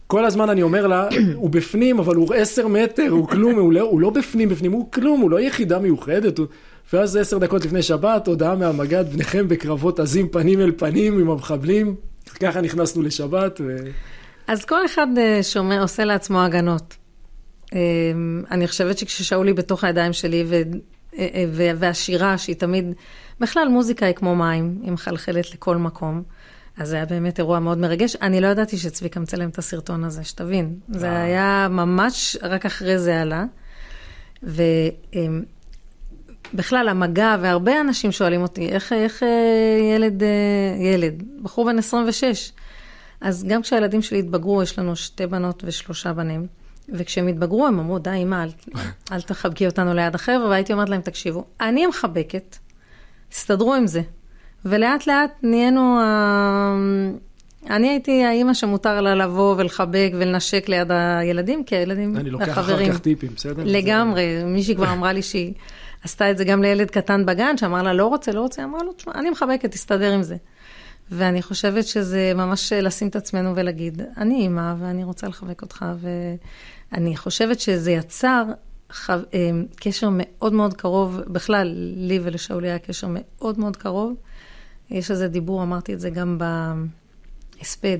[0.07, 3.81] כל הזמן אני אומר לה, הוא בפנים, אבל הוא עשר מטר, הוא כלום, הוא לא,
[3.81, 6.37] הוא לא בפנים, בפנים, הוא כלום, הוא לא יחידה מיוחדת.
[6.37, 6.47] הוא...
[6.93, 11.95] ואז עשר דקות לפני שבת, הודעה מהמג"ד, בניכם בקרבות עזים פנים אל פנים עם המחבלים.
[12.39, 13.61] ככה נכנסנו לשבת.
[13.63, 13.77] ו...
[14.47, 16.95] אז כל אחד אה, שומע, עושה לעצמו הגנות.
[17.73, 17.79] אה,
[18.51, 20.61] אני חושבת שכששאולי בתוך הידיים שלי, ו...
[21.17, 22.85] אה, והשירה, שהיא תמיד,
[23.41, 26.23] בכלל מוזיקה היא כמו מים, היא מחלחלת לכל מקום.
[26.77, 28.15] אז זה היה באמת אירוע מאוד מרגש.
[28.15, 30.75] אני לא ידעתי שצביקה מצלם את הסרטון הזה, שתבין.
[30.89, 33.45] זה היה ממש, רק אחרי זה עלה.
[34.43, 34.63] ו...
[36.53, 40.27] בכלל, המגע, והרבה אנשים שואלים אותי, איך, איך אה, ילד, אה,
[40.79, 42.51] ילד, בחור בן 26.
[43.21, 46.47] אז גם כשהילדים שלי התבגרו, יש לנו שתי בנות ושלושה בנים,
[46.89, 48.49] וכשהם התבגרו, הם אמרו, די, אמא, אל,
[49.11, 52.57] אל תחבקי אותנו ליד החבר'ה, והייתי אומרת להם, תקשיבו, אני מחבקת,
[53.31, 54.01] תסתדרו עם זה.
[54.65, 55.99] ולאט לאט נהיינו,
[57.69, 62.89] אני הייתי האימא שמותר לה לבוא ולחבק ולנשק ליד הילדים, כי הילדים, אני לוקח אחר
[62.89, 63.63] כך טיפים, בסדר?
[63.65, 65.53] לגמרי, מישהי כבר אמרה לי שהיא
[66.03, 68.93] עשתה את זה גם לילד קטן בגן, שאמר לה, לא רוצה, לא רוצה, אמרה לו,
[68.93, 70.35] תשמע, אני מחבקת, תסתדר עם זה.
[71.11, 75.85] ואני חושבת שזה ממש לשים את עצמנו ולהגיד, אני אימא ואני רוצה לחבק אותך,
[76.91, 78.43] ואני חושבת שזה יצר
[78.91, 79.13] חו...
[79.13, 84.13] אה, קשר מאוד מאוד קרוב, בכלל, לי ולשאולי היה קשר מאוד מאוד קרוב.
[84.89, 86.37] יש איזה דיבור, אמרתי את זה גם
[87.57, 87.97] בהספד,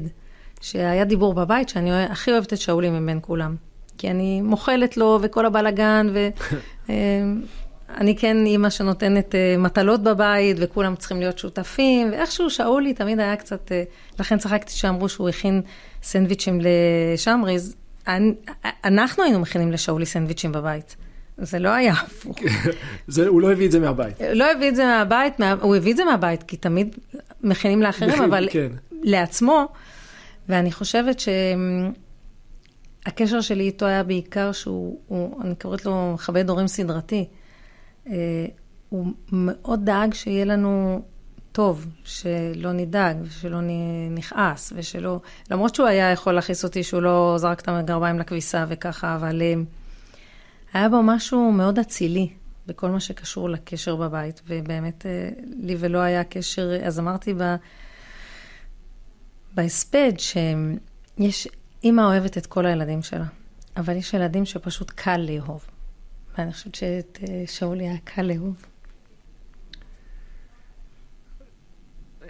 [0.61, 3.55] שהיה דיבור בבית שאני הכי אוהבת את שאולי מבין כולם.
[3.97, 10.95] כי אני מוחלת לו וכל הבלגן, ואני אה, כן אימא שנותנת אה, מטלות בבית, וכולם
[10.95, 13.83] צריכים להיות שותפים, ואיכשהו שאולי תמיד היה קצת, אה,
[14.19, 15.61] לכן צחקתי שאמרו שהוא הכין
[16.03, 17.75] סנדוויצ'ים לשמריז.
[18.83, 20.95] אנחנו היינו מכינים לשאולי סנדוויצ'ים בבית.
[21.37, 22.37] זה לא היה הפוך.
[23.07, 24.21] זה, הוא לא הביא את זה מהבית.
[24.33, 26.95] לא הביא את זה מהבית, מה, הוא הביא את זה מהבית, כי תמיד
[27.43, 28.71] מכינים לאחרים, אבל כן.
[28.91, 29.67] לעצמו.
[30.49, 31.21] ואני חושבת
[33.05, 37.25] שהקשר שלי איתו היה בעיקר שהוא, הוא, אני קוראת לו מכבד הורים סדרתי.
[38.07, 38.13] אה,
[38.89, 41.01] הוא מאוד דאג שיהיה לנו
[41.51, 43.59] טוב, שלא נדאג, ושלא
[44.11, 45.19] נכעס, ושלא...
[45.51, 49.41] למרות שהוא היה יכול להכעיס אותי שהוא לא זרק את הגרביים לכביסה וככה, אבל...
[49.41, 49.53] אה,
[50.73, 52.29] היה בו משהו מאוד אצילי
[52.67, 57.55] בכל מה שקשור לקשר בבית, ובאמת אה, לי ולא היה קשר, אז אמרתי ב...
[59.53, 61.47] בהספד שיש,
[61.83, 63.25] אימא אוהבת את כל הילדים שלה,
[63.77, 65.65] אבל יש ילדים שפשוט קל לאהוב.
[66.37, 68.65] ואני חושבת שאת אה, שאולי היה קל לאהוב.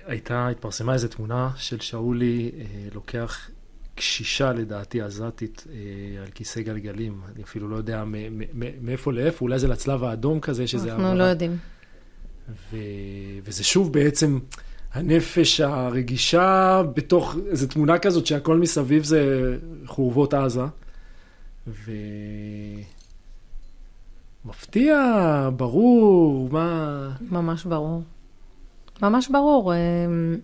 [0.06, 3.50] הייתה, התפרסמה איזו תמונה של שאולי אה, לוקח
[3.96, 5.76] קשישה לדעתי עזתית אה,
[6.24, 8.04] על כיסא גלגלים, אני אפילו לא יודע
[8.82, 10.94] מאיפה לאיפה, אולי זה לצלב האדום כזה, שזה...
[10.94, 11.58] אנחנו לא יודעים.
[12.72, 12.78] ו...
[13.44, 14.40] וזה שוב בעצם
[14.94, 20.62] הנפש הרגישה בתוך איזו תמונה כזאת שהכל מסביב זה חורבות עזה.
[24.46, 27.10] ומפתיע, ברור, מה...
[27.32, 28.04] ממש ברור.
[29.02, 29.74] ממש ברור.
[29.76, 30.38] אמ,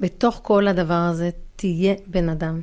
[0.00, 2.60] בתוך כל הדבר הזה תהיה בן אדם.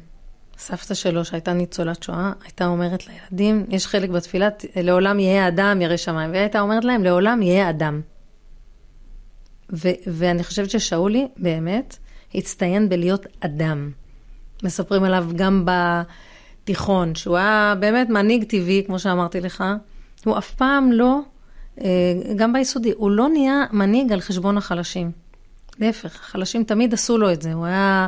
[0.57, 5.97] סבתא שלו, שהייתה ניצולת שואה, הייתה אומרת לילדים, יש חלק בתפילה, לעולם יהיה אדם, ירא
[5.97, 6.29] שמיים.
[6.29, 8.01] והיא הייתה אומרת להם, לעולם יהיה אדם.
[9.71, 11.97] ו- ואני חושבת ששאולי, באמת,
[12.35, 13.91] הצטיין בלהיות אדם.
[14.63, 19.63] מספרים עליו גם בתיכון, שהוא היה באמת מנהיג טבעי, כמו שאמרתי לך.
[20.25, 21.21] הוא אף פעם לא, אה,
[22.35, 25.11] גם ביסודי, הוא לא נהיה מנהיג על חשבון החלשים.
[25.79, 28.07] להפך, החלשים תמיד עשו לו את זה, הוא היה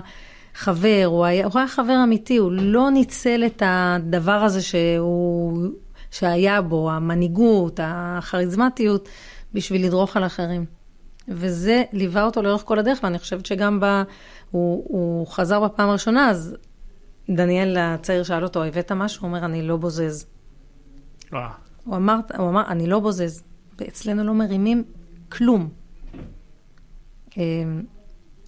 [0.56, 5.68] חבר, הוא היה, הוא היה חבר אמיתי, הוא לא ניצל את הדבר הזה שהוא,
[6.12, 9.10] שהיה בו, המנהיגות, הכריזמטיות,
[9.54, 10.66] בשביל לדרוך על אחרים.
[11.28, 13.86] וזה ליווה אותו לאורך כל הדרך, ואני חושבת שגם ב...
[14.52, 16.56] הוא, הוא חזר בפעם הראשונה, אז
[17.30, 19.22] דניאל הצעיר שאל אותו, הבאת משהו?
[19.22, 20.26] הוא אומר, אני לא בוזז.
[21.34, 21.50] אה.
[21.84, 23.44] הוא אמר, הוא אמר, אני לא בוזז.
[23.82, 24.84] ואצלנו לא מרימים
[25.30, 25.70] כלום.
[27.38, 27.84] אמ,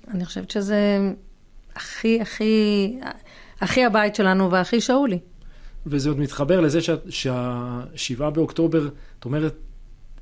[0.07, 1.11] אני חושבת שזה
[1.75, 2.95] הכי, הכי,
[3.61, 5.19] הכי הבית שלנו והכי שאולי.
[5.85, 8.89] וזה עוד מתחבר לזה שה, שהשבעה באוקטובר,
[9.19, 9.55] את אומרת,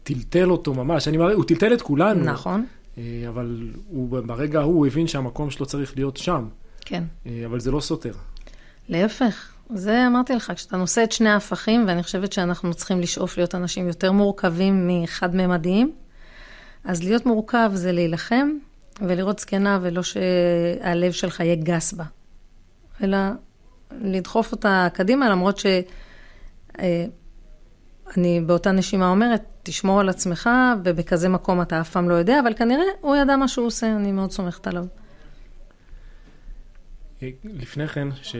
[0.03, 1.07] טלטל אותו ממש.
[1.07, 2.25] אני אומר, הוא טלטל את כולנו.
[2.25, 2.65] נכון.
[2.97, 6.47] אה, אבל הוא, ברגע ההוא הוא הבין שהמקום שלו צריך להיות שם.
[6.81, 7.03] כן.
[7.25, 8.13] אה, אבל זה לא סותר.
[8.89, 13.55] להפך, זה אמרתי לך, כשאתה נושא את שני ההפכים, ואני חושבת שאנחנו צריכים לשאוף להיות
[13.55, 15.91] אנשים יותר מורכבים מחד-ממדיים,
[16.83, 18.49] אז להיות מורכב זה להילחם
[19.01, 22.03] ולראות זקנה ולא שהלב שלך יהיה גס בה,
[23.03, 23.17] אלא
[24.01, 25.83] לדחוף אותה קדימה, למרות שאני
[26.79, 30.49] אה, באותה נשימה אומרת, תשמור על עצמך,
[30.83, 34.11] ובכזה מקום אתה אף פעם לא יודע, אבל כנראה הוא ידע מה שהוא עושה, אני
[34.11, 34.85] מאוד סומכת עליו.
[37.43, 38.35] לפני כן, ש...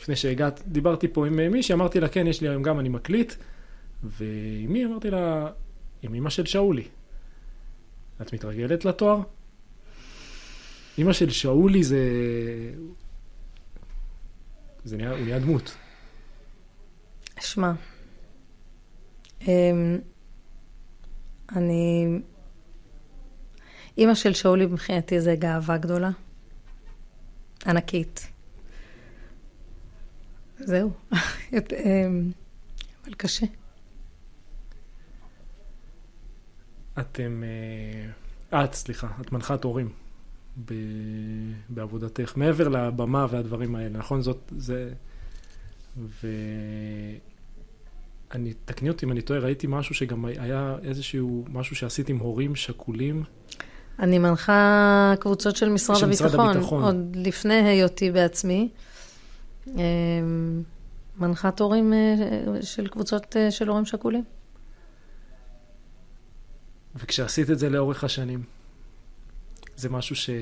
[0.00, 3.34] לפני שהגעת, דיברתי פה עם מישהי, אמרתי לה, כן, יש לי היום גם, אני מקליט,
[4.02, 4.84] ועם מי?
[4.84, 5.50] אמרתי לה,
[6.02, 6.88] עם אמא של שאולי.
[8.22, 9.20] את מתרגלת לתואר?
[10.98, 12.00] אמא של שאולי זה...
[14.84, 15.76] זה נהיה, הוא נהיה דמות.
[17.40, 17.72] שמע,
[19.42, 19.98] אמ,
[21.56, 22.06] אני...
[23.98, 26.10] אימא של שאולי מבחינתי זה גאווה גדולה.
[27.66, 28.26] ענקית.
[30.58, 30.90] זהו.
[31.52, 32.30] אמ,
[33.04, 33.46] אבל קשה.
[36.98, 37.42] אתם,
[38.52, 39.88] אה, את, סליחה, את מנחת הורים
[40.64, 40.74] ב,
[41.68, 44.22] בעבודתך, מעבר לבמה והדברים האלה, נכון?
[44.22, 44.92] זאת, זה...
[48.30, 52.56] ואני, תקני אותי אם אני טועה, ראיתי משהו שגם היה איזשהו, משהו שעשית עם הורים
[52.56, 53.22] שכולים.
[53.98, 58.68] אני מנחה קבוצות של משרד, של הביטחון, משרד הביטחון, עוד לפני היותי בעצמי.
[59.68, 59.82] אה,
[61.18, 64.24] מנחת הורים אה, של קבוצות אה, של הורים שכולים.
[66.96, 68.42] וכשעשית את זה לאורך השנים,
[69.76, 70.36] זה משהו שהוא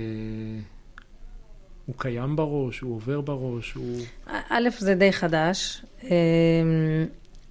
[1.97, 4.01] קיים בראש, הוא עובר בראש, הוא...
[4.27, 6.09] א', זה די חדש, אמ,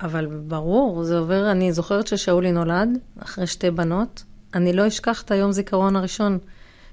[0.01, 4.23] אבל ברור, זה עובר, אני זוכרת ששאולי נולד, אחרי שתי בנות.
[4.53, 6.39] אני לא אשכח את היום זיכרון הראשון,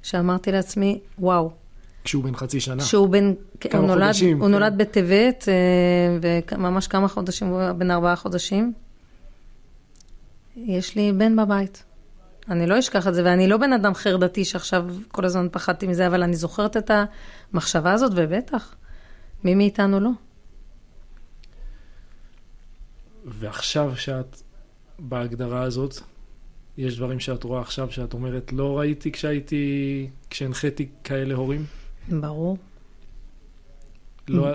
[0.03, 1.60] שאמרתי לעצמי, וואו.
[2.05, 2.83] כשהוא בן חצי שנה.
[2.83, 4.53] שהוא בן, כמה הוא נולד, חודשים, הוא כן.
[4.53, 8.73] נולד בטבת, אה, וממש כמה חודשים, הוא בן ארבעה חודשים.
[10.57, 11.85] יש לי בן בבית.
[12.49, 16.07] אני לא אשכח את זה, ואני לא בן אדם חרדתי שעכשיו כל הזמן פחדתי מזה,
[16.07, 16.91] אבל אני זוכרת את
[17.53, 18.75] המחשבה הזאת, ובטח,
[19.45, 20.11] מי מאיתנו לא.
[23.25, 24.43] ועכשיו שאת
[24.99, 25.95] בהגדרה הזאת,
[26.79, 31.65] יש דברים שאת רואה עכשיו שאת אומרת, לא ראיתי כשהייתי, כשהנחיתי כאלה הורים?
[32.09, 32.59] ברור.
[34.29, 34.49] לא...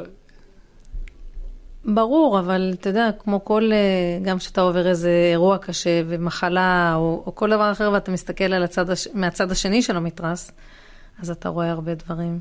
[1.86, 7.24] ברור, אבל אתה יודע, כמו כל, אה, גם כשאתה עובר איזה אירוע קשה ומחלה, או,
[7.26, 9.08] או כל דבר אחר, ואתה מסתכל על הצד הש...
[9.14, 10.52] מהצד השני של המתרס,
[11.20, 12.40] אז אתה רואה הרבה דברים.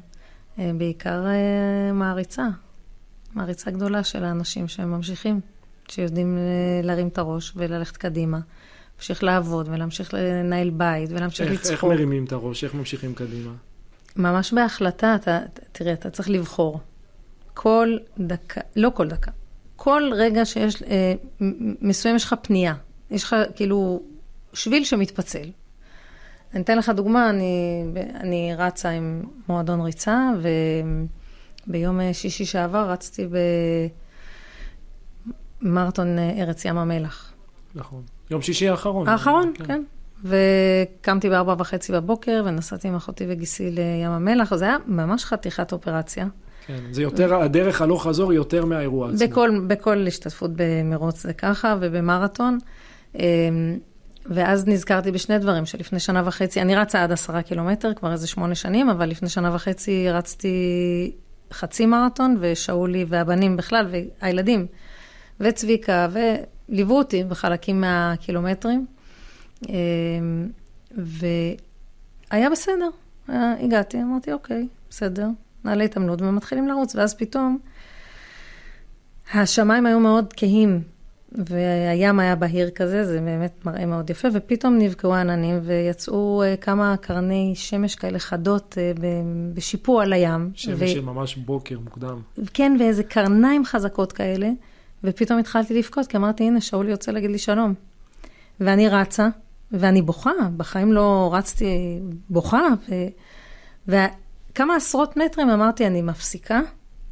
[0.58, 2.46] אה, בעיקר אה, מעריצה,
[3.34, 5.40] מעריצה גדולה של האנשים שהם ממשיכים,
[5.88, 6.38] שיודעים
[6.82, 8.38] להרים את הראש וללכת קדימה.
[8.94, 11.90] להמשיך לעבוד ולהמשיך לנהל בית ולהמשיך איך, איך לצחוק.
[11.90, 12.64] מרימים את הראש?
[12.64, 13.50] איך ממשיכים קדימה?
[14.16, 15.40] ממש בהחלטה, אתה,
[15.72, 16.80] תראה, אתה צריך לבחור.
[17.54, 19.30] כל דקה, לא כל דקה,
[19.76, 21.14] כל רגע שיש, אה,
[21.80, 22.74] מסוים יש לך פנייה.
[23.10, 24.02] יש לך כאילו
[24.52, 25.50] שביל שמתפצל.
[26.54, 30.30] אני אתן לך דוגמה, אני, אני רצה עם מועדון ריצה,
[31.66, 33.28] וביום שישי שעבר רצתי
[35.62, 37.32] במרתון אה, ארץ ים המלח.
[37.74, 38.02] נכון.
[38.30, 39.08] יום שישי האחרון.
[39.08, 39.82] האחרון, כן.
[40.24, 46.26] וקמתי בארבע וחצי בבוקר, ונסעתי עם אחותי וגיסי לים המלח, זה היה ממש חתיכת אופרציה.
[46.66, 49.28] כן, זה יותר, הדרך הלוך חזור היא יותר מהאירוע עצמו.
[49.28, 52.58] בכל, בכל השתתפות במרוץ זה ככה, ובמרתון.
[53.14, 53.22] אמ,
[54.26, 58.54] ואז נזכרתי בשני דברים, שלפני שנה וחצי, אני רצה עד עשרה קילומטר, כבר איזה שמונה
[58.54, 61.12] שנים, אבל לפני שנה וחצי רצתי
[61.52, 63.86] חצי מרתון, ושאולי והבנים בכלל,
[64.22, 64.66] והילדים,
[65.40, 66.08] וצביקה,
[66.68, 68.86] וליוו אותי בחלקים מהקילומטרים.
[69.68, 70.48] אמ,
[70.96, 72.88] והיה בסדר,
[73.28, 75.28] היה- הגעתי, אמרתי, אוקיי, בסדר,
[75.64, 77.58] נעלה התעמלות ומתחילים לרוץ, ואז פתאום
[79.34, 80.82] השמיים היו מאוד כהים,
[81.32, 86.96] והים היה בהיר כזה, זה באמת מראה מאוד יפה, ופתאום נבקעו העננים ויצאו אה, כמה
[87.00, 88.92] קרני שמש כאלה חדות אה,
[89.54, 90.50] בשיפוע על הים.
[90.54, 92.20] שמש ו- של ממש בוקר מוקדם.
[92.54, 94.50] כן, ואיזה קרניים חזקות כאלה,
[95.04, 97.74] ופתאום התחלתי לבכות, כי אמרתי, הנה, שאולי יוצא להגיד לי שלום.
[98.60, 99.28] ואני רצה,
[99.78, 102.94] ואני בוכה, בחיים לא רצתי בוכה, ו...
[103.88, 106.60] וכמה עשרות מטרים אמרתי, אני מפסיקה,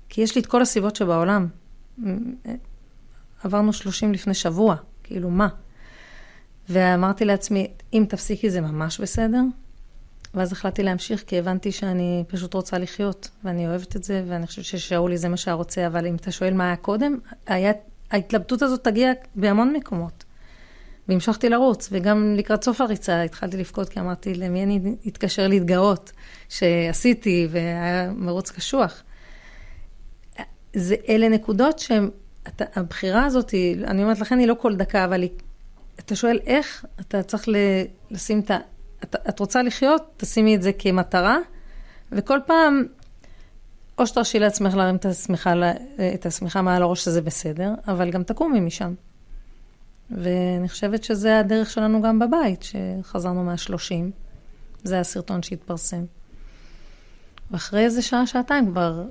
[0.08, 1.46] כי יש לי את כל הסיבות שבעולם.
[3.44, 5.48] עברנו 30 לפני שבוע, כאילו, מה?
[6.68, 9.42] ואמרתי לעצמי, אם תפסיקי זה ממש בסדר.
[10.34, 14.64] ואז החלטתי להמשיך, כי הבנתי שאני פשוט רוצה לחיות, ואני אוהבת את זה, ואני חושבת
[14.64, 17.72] ששאולי זה מה שהיה רוצה, אבל אם אתה שואל מה היה קודם, היה,
[18.10, 20.24] ההתלבטות הזאת תגיע בהמון מקומות.
[21.08, 26.12] והמשכתי לרוץ, וגם לקראת סוף הריצה התחלתי לבכות, כי אמרתי, למי אני אתקשר להתגאות
[26.48, 29.02] שעשיתי, והיה מרוץ קשוח.
[30.74, 32.10] זה, אלה נקודות שהן,
[32.58, 35.30] הבחירה הזאת, אני אומרת, לכן היא לא כל דקה, אבל היא,
[35.98, 37.56] אתה שואל איך, אתה צריך ל,
[38.10, 38.58] לשים את ה...
[39.04, 41.38] את, את רוצה לחיות, תשימי את זה כמטרה,
[42.12, 42.84] וכל פעם,
[43.98, 44.96] או שתרשי לעצמך להרים
[46.14, 48.94] את השמיכה מעל הראש, שזה בסדר, אבל גם תקומי משם.
[50.16, 54.10] ואני חושבת שזה הדרך שלנו גם בבית, שחזרנו מהשלושים.
[54.84, 56.04] זה הסרטון שהתפרסם.
[57.50, 59.04] ואחרי איזה שעה, שעתיים כבר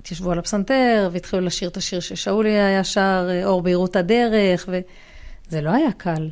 [0.00, 5.70] התיישבו על הפסנתר, והתחילו לשיר את השיר ששאולי היה שר, אור בהירות הדרך, וזה לא
[5.70, 6.30] היה קל,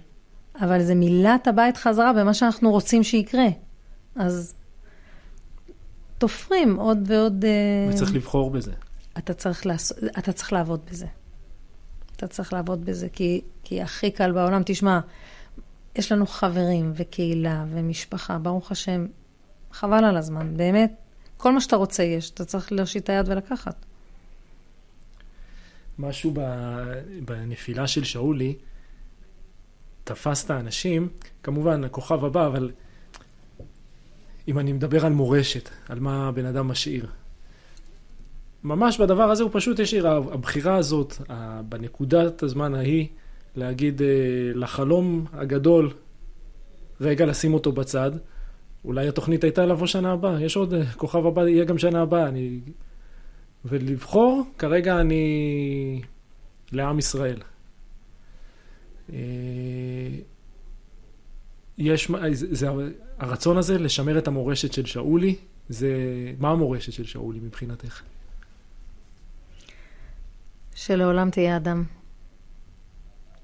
[0.61, 3.47] אבל זה מילא את הבית חזרה במה שאנחנו רוצים שיקרה.
[4.17, 4.55] אז
[6.19, 7.45] תופרים עוד ועוד...
[7.91, 8.73] וצריך לבחור בזה.
[9.19, 9.93] אתה צריך, לעש...
[10.19, 11.07] אתה צריך לעבוד בזה.
[12.25, 15.01] אתה צריך לעבוד בזה, כי, כי הכי קל בעולם, תשמע,
[15.97, 19.07] יש לנו חברים וקהילה ומשפחה, ברוך השם,
[19.72, 20.93] חבל על הזמן, באמת,
[21.37, 23.85] כל מה שאתה רוצה יש, אתה צריך להושיט את היד ולקחת.
[25.99, 26.35] משהו
[27.25, 28.57] בנפילה של שאולי,
[30.05, 31.09] תפס את האנשים,
[31.43, 32.70] כמובן, הכוכב הבא, אבל
[34.49, 37.07] אם אני מדבר על מורשת, על מה הבן אדם משאיר.
[38.65, 41.15] ממש בדבר הזה הוא פשוט השאיר, הבחירה הזאת,
[41.69, 43.07] בנקודת הזמן ההיא,
[43.57, 44.09] להגיד אה,
[44.55, 45.91] לחלום הגדול,
[47.01, 48.11] רגע לשים אותו בצד.
[48.85, 52.29] אולי התוכנית הייתה לבוא שנה הבאה, יש עוד אה, כוכב הבא, יהיה גם שנה הבאה.
[52.29, 52.61] אני...
[53.65, 56.03] ולבחור, כרגע אני
[56.73, 57.39] לעם ישראל.
[59.12, 59.19] אה,
[61.79, 62.69] יש, זה, זה
[63.19, 65.35] הרצון הזה לשמר את המורשת של שאולי,
[65.69, 65.93] זה,
[66.39, 68.03] מה המורשת של שאולי מבחינתך?
[70.87, 71.85] שלעולם תהיה אדם.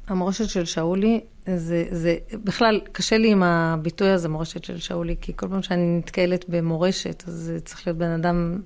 [0.07, 1.21] המורשת של שאולי,
[1.57, 5.99] זה, זה, בכלל, קשה לי עם הביטוי הזה, מורשת של שאולי, כי כל פעם שאני
[5.99, 8.61] נתקלת במורשת, אז זה צריך להיות בן אדם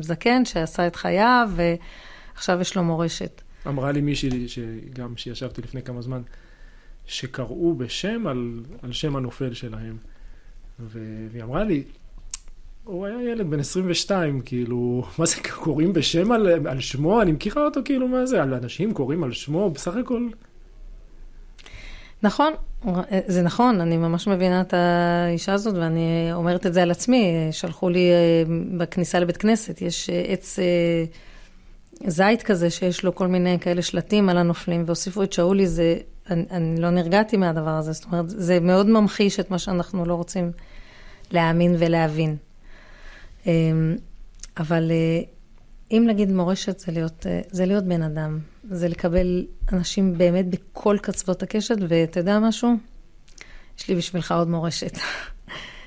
[0.00, 3.42] זקן שעשה את חייו, ועכשיו יש לו מורשת.
[3.66, 6.22] אמרה לי מישהי, שגם שישבתי לפני כמה זמן,
[7.06, 9.96] שקראו בשם על, על שם הנופל שלהם.
[10.78, 11.82] והיא אמרה לי,
[12.88, 17.22] הוא היה ילד בן 22, כאילו, מה זה, קוראים בשם על, על שמו?
[17.22, 20.28] אני מכירה אותו, כאילו, מה זה, על אנשים קוראים על שמו, בסך הכל...
[22.22, 22.52] נכון,
[23.26, 27.48] זה נכון, אני ממש מבינה את האישה הזאת, ואני אומרת את זה על עצמי.
[27.50, 28.42] שלחו לי אה,
[28.78, 31.04] בכניסה לבית כנסת, יש אה, עץ אה,
[32.06, 35.96] זית כזה, שיש לו כל מיני כאלה שלטים על הנופלים, והוסיפו את שאולי, זה,
[36.30, 40.14] אני, אני לא נרגעתי מהדבר הזה, זאת אומרת, זה מאוד ממחיש את מה שאנחנו לא
[40.14, 40.52] רוצים
[41.30, 42.36] להאמין ולהבין.
[44.58, 44.90] אבל
[45.90, 51.42] אם נגיד מורשת זה להיות, זה להיות בן אדם, זה לקבל אנשים באמת בכל קצוות
[51.42, 52.74] הקשת, ואתה יודע משהו?
[53.78, 54.98] יש לי בשבילך עוד מורשת.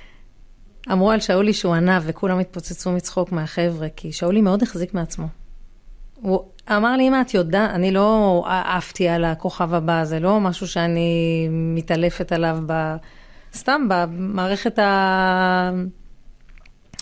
[0.92, 5.26] אמרו על שאולי שהוא ענב, וכולם התפוצצו מצחוק מהחבר'ה, כי שאולי מאוד החזיק מעצמו.
[6.14, 10.68] הוא אמר לי, אמא, את יודעת, אני לא עפתי על הכוכב הבא, זה לא משהו
[10.68, 12.96] שאני מתעלפת עליו ב...
[13.54, 14.78] סתם במערכת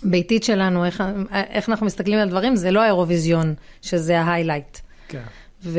[0.04, 4.78] הביתית שלנו, איך, איך אנחנו מסתכלים על דברים, זה לא האירוויזיון, שזה ההיילייט.
[5.08, 5.22] כן.
[5.62, 5.78] והוא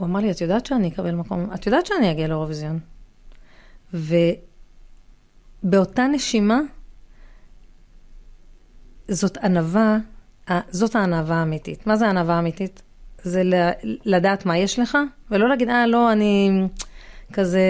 [0.00, 2.78] אמר לי, את יודעת שאני אקבל מקום, את יודעת שאני אגיע לאירוויזיון.
[5.64, 6.60] ובאותה נשימה,
[9.08, 9.98] זאת ענווה,
[10.70, 11.86] זאת הענווה האמיתית.
[11.86, 12.82] מה זה ענווה אמיתית?
[13.22, 13.42] זה
[14.04, 14.98] לדעת מה יש לך,
[15.30, 16.50] ולא להגיד, אה, לא, אני
[17.32, 17.60] כזה,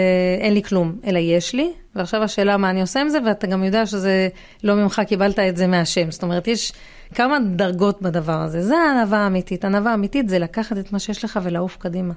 [0.41, 3.64] אין לי כלום, אלא יש לי, ועכשיו השאלה מה אני עושה עם זה, ואתה גם
[3.64, 4.28] יודע שזה
[4.64, 6.11] לא ממך קיבלת את זה מהשם.
[6.11, 6.72] זאת אומרת, יש
[7.14, 8.62] כמה דרגות בדבר הזה.
[8.62, 9.64] זה הענווה האמיתית.
[9.64, 12.14] ענווה אמיתית זה לקחת את מה שיש לך ולעוף קדימה.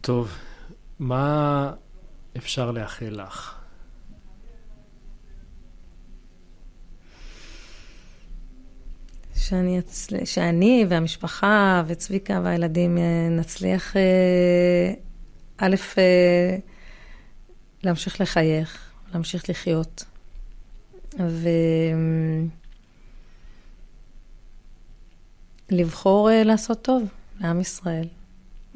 [0.00, 0.30] טוב,
[0.98, 1.72] מה
[2.36, 3.54] אפשר לאחל לך?
[9.34, 10.24] שאני, אצל...
[10.24, 14.92] שאני והמשפחה וצביקה והילדים אה, נצליח, אה,
[15.58, 16.56] א', אה,
[17.84, 20.04] להמשיך לחייך, להמשיך לחיות.
[25.70, 27.02] ולבחור לעשות טוב
[27.40, 28.08] לעם ישראל.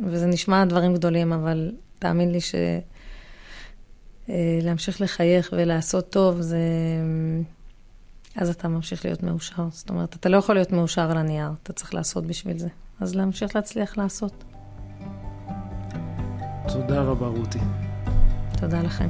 [0.07, 2.39] וזה נשמע דברים גדולים, אבל תאמין לי
[4.29, 6.59] שלהמשיך לחייך ולעשות טוב זה...
[8.37, 9.69] אז אתה ממשיך להיות מאושר.
[9.71, 12.69] זאת אומרת, אתה לא יכול להיות מאושר על הנייר, אתה צריך לעשות בשביל זה.
[13.01, 14.45] אז להמשיך להצליח לעשות.
[16.69, 17.59] תודה רבה, רותי.
[18.61, 19.09] תודה לכם.